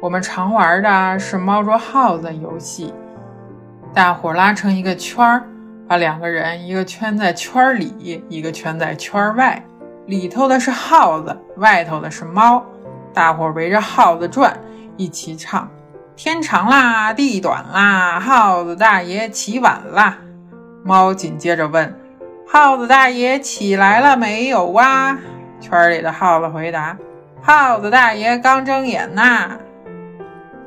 [0.00, 2.92] 我们常玩的是猫捉耗子游戏，
[3.94, 5.44] 大伙拉成一个圈儿。
[5.86, 9.62] 把两个人，一个圈在圈里，一个圈在圈外，
[10.06, 12.64] 里头的是耗子，外头的是猫。
[13.12, 14.58] 大伙围着耗子转，
[14.96, 15.68] 一起唱：
[16.16, 20.16] 天长啦，地短啦，耗子大爷起晚啦。
[20.84, 21.92] 猫紧接着问：
[22.46, 25.18] 耗子大爷起来了没有啊？
[25.60, 26.96] 圈里的耗子回答：
[27.42, 29.58] 耗子大爷刚睁眼呐。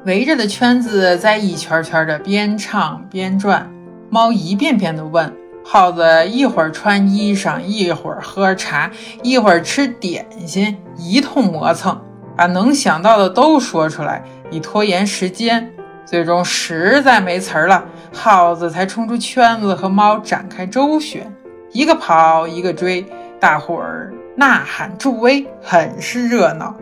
[0.05, 3.71] 围着的圈子在一圈圈的边唱边转。
[4.09, 5.33] 猫一遍遍地问
[5.63, 8.89] 耗子：“一会儿穿衣裳，一会儿喝茶，
[9.21, 12.01] 一会儿吃点心，一通磨蹭，
[12.37, 15.71] 把能想到的都说出来，以拖延时间。
[16.05, 17.83] 最终实在没词儿了，
[18.13, 21.31] 耗子才冲出圈子，和猫展开周旋，
[21.71, 23.05] 一个跑，一个追，
[23.39, 26.75] 大伙儿呐喊助威，很是热闹。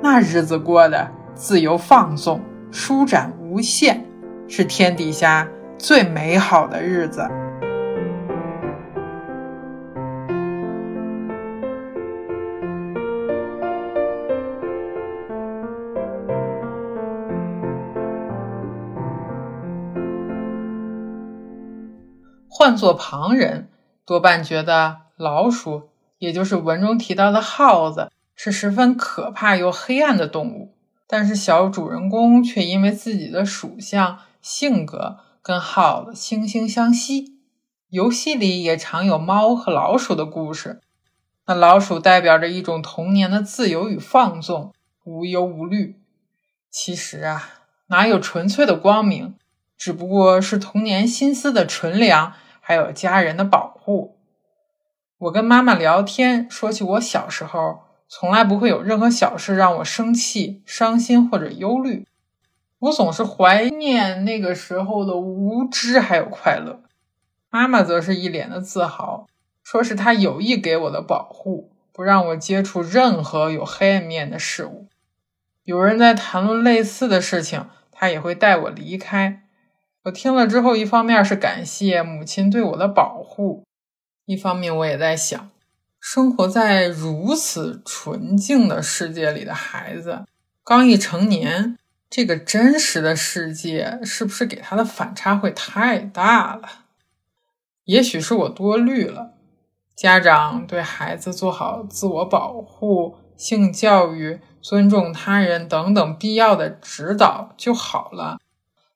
[0.00, 2.40] 那日子过得自由放纵，
[2.70, 4.04] 舒展无限，
[4.48, 5.46] 是天底下。”
[5.78, 7.28] 最美好的日子。
[22.66, 23.70] 换做旁人，
[24.04, 25.88] 多半觉得老鼠，
[26.18, 30.74] 也就是文中提到的耗子，是十分可怕又黑暗的动物。
[31.06, 37.36] 但是小主人公却因为自己的属相、性格跟耗子惺惺相惜。
[37.88, 40.80] 游戏里也常有猫和老鼠的故事。
[41.46, 46.00] 那老鼠代表着一种童年的自由与放纵，无忧无虑。
[46.68, 47.48] 其实啊，
[47.86, 49.36] 哪有纯粹的光明？
[49.78, 52.32] 只不过是童年心思的纯良，
[52.68, 54.16] 还有家人的保护。
[55.18, 62.08] 我跟妈妈聊天，说起我小时候，从来不会有任何小事让我生气、伤心或者忧虑。
[62.80, 66.82] 我总是怀念那个时候的无知还有快乐。
[67.50, 69.28] 妈妈则是一脸的自豪，
[69.62, 74.88] 说是她有意给我的保护，不让我接触任何有黑暗面的事物。
[75.62, 79.44] 有人在谈论类似的事情，她也会带我离开。
[80.06, 83.64] 我听了之后，一方面是感谢母亲对我的保护，
[84.24, 85.50] 一方面我也在想，
[85.98, 90.24] 生活在如此纯净的世界里的孩子，
[90.62, 91.76] 刚一成年，
[92.08, 96.68] 这个真实的世界是不是给他的反差会太大了？
[97.86, 99.32] 也许是我多虑了，
[99.96, 108.38] 家长对孩子做好自我保护、性教育、尊重他人等等必要的指导就好了。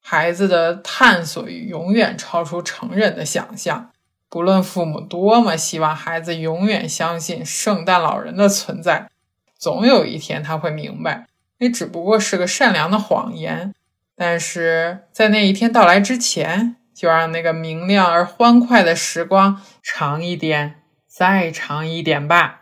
[0.01, 3.91] 孩子的探索永远超出成人的想象。
[4.29, 9.09] 不论父母多么希望孩子永远相信圣诞老人的存在，
[9.57, 11.27] 总有一天他会明白，
[11.59, 13.75] 那只不过是个善良的谎言。
[14.17, 16.77] 但是在那一天到来之前。
[16.93, 22.61] 就让那个明亮而欢快的时光长一点，再长一点吧。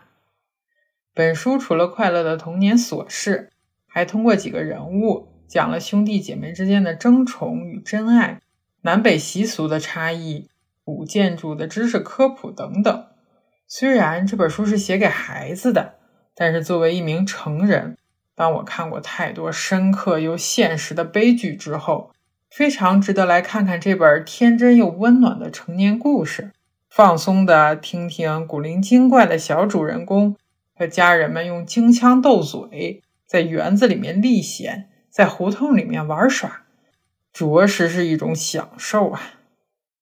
[1.13, 3.49] 本书除了快乐的童年琐事，
[3.85, 8.39] 还通过几个人物讲了兄弟姐妹之间的争宠与真爱、
[8.81, 10.47] 南北习俗的差异、
[10.85, 13.07] 古建筑的知识科普等等。
[13.67, 15.95] 虽然这本书是写给孩子的，
[16.35, 17.97] 但是作为一名成人，
[18.35, 22.11] 当我看过太多深刻又现实的悲剧之后。
[22.51, 26.51] 非常值得来看看这本天真又温暖的成年故事，
[26.89, 30.35] 放松的听听古灵精怪的小主人公
[30.75, 36.61] 和家人们用京腔斗嘴，在园子里面历险，在胡同里面玩耍，
[37.33, 39.21] 着实是一种享受啊！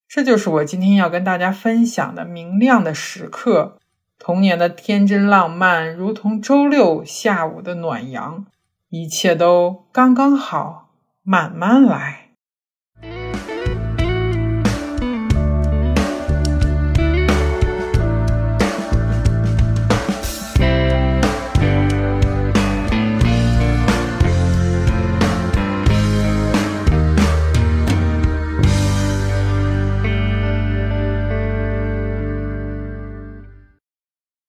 [0.08, 3.78] 这就是我今天要跟大家分享的明亮的时刻，
[4.20, 8.46] 童年的天真浪漫，如同周六下午的暖阳，
[8.90, 10.92] 一切都刚刚好，
[11.24, 12.27] 慢慢来。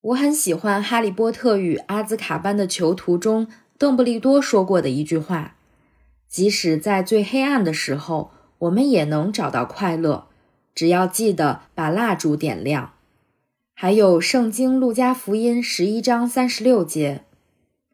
[0.09, 5.56] 我很喜欢《哈利波特与阿兹卡班的囚徒》中邓布利多说过的一句话
[6.28, 8.30] ：“即使在最黑暗的时候，
[8.60, 10.28] 我们也能找到快乐，
[10.74, 12.94] 只要记得把蜡烛点亮。”
[13.74, 17.24] 还有《圣经·路加福音》十一章三十六节：“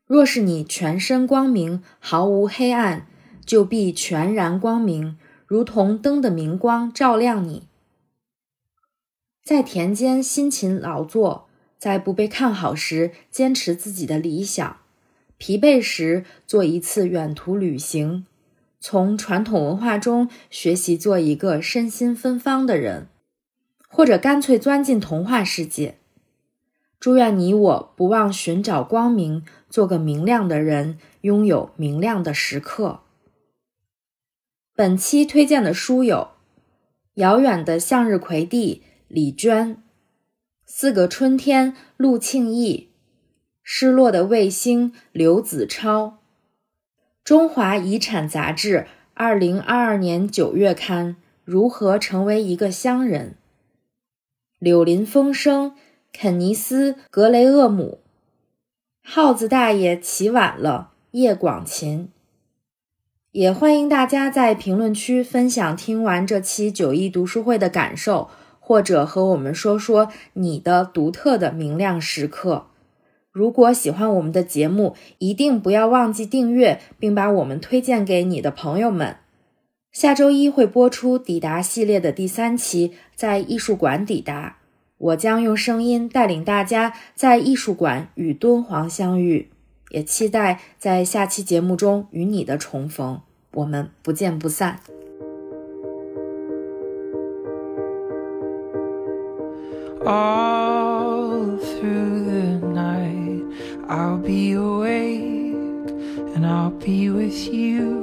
[0.06, 3.08] 若是你全身光明，毫无黑暗，
[3.44, 7.64] 就必全然光明，如同灯的明光照亮你。”
[9.44, 11.48] 在田间辛勤劳作。
[11.84, 14.78] 在不被看好时，坚持自己的理想；
[15.36, 18.24] 疲惫时，做一次远途旅行；
[18.80, 23.08] 从传统文化中学习做一个身心芬芳的人，
[23.86, 25.98] 或者干脆钻进童话世界。
[26.98, 33.00] 祝愿你我不忘寻找光明，做个明亮的人，拥有明亮的时刻。
[34.74, 36.16] 本期推荐的书有
[37.16, 39.83] 《遥远的向日葵地》，李娟。
[40.66, 42.88] 四个春天，陆庆义；
[43.62, 46.06] 失落的卫星，刘子超。
[47.22, 51.16] 《中华遗产》杂志二零二二年九月刊。
[51.44, 53.36] 如何成为一个乡人？
[54.58, 55.74] 柳林风声，
[56.10, 58.00] 肯尼斯·格雷厄姆。
[59.02, 60.92] 耗子大爷起晚了。
[61.10, 62.08] 叶广芩。
[63.32, 68.30] 也欢迎大家在评论区分享听完这期九一读书会的感受。
[68.66, 72.68] 或者和我们说说你的独特的明亮时刻。
[73.30, 79.16] 如果喜欢我们的节目，一定不要忘记订阅，并把我们推荐给你的朋友们。
[79.92, 84.56] 下周一会播出《抵达》系列的第三期，在艺术馆抵达。
[84.96, 89.50] 我将用声音带领大家在艺术馆与敦煌相遇，
[89.90, 93.20] 也期待在下期节目中与你的重逢。
[93.52, 94.80] 我们不见不散。
[100.06, 103.42] All through the night.
[103.88, 105.54] I'll be awake
[106.34, 108.02] and I'll be with you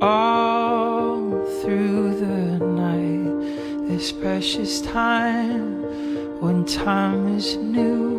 [0.00, 1.30] all
[1.62, 3.86] through the night.
[3.86, 5.82] This precious time
[6.40, 8.18] when time is new.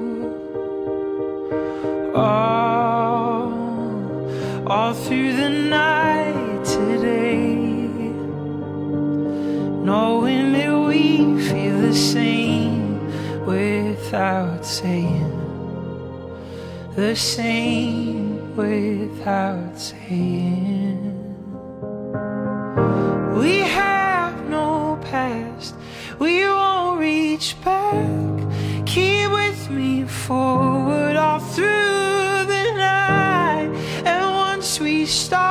[2.16, 3.52] All,
[4.68, 7.56] all through the night today,
[9.84, 10.71] knowing feel
[11.82, 15.42] the same without saying
[16.96, 21.18] the same without saying.
[23.34, 25.74] We have no past,
[26.20, 28.86] we won't reach back.
[28.86, 33.72] Keep with me forward all through the night.
[34.06, 35.51] And once we start,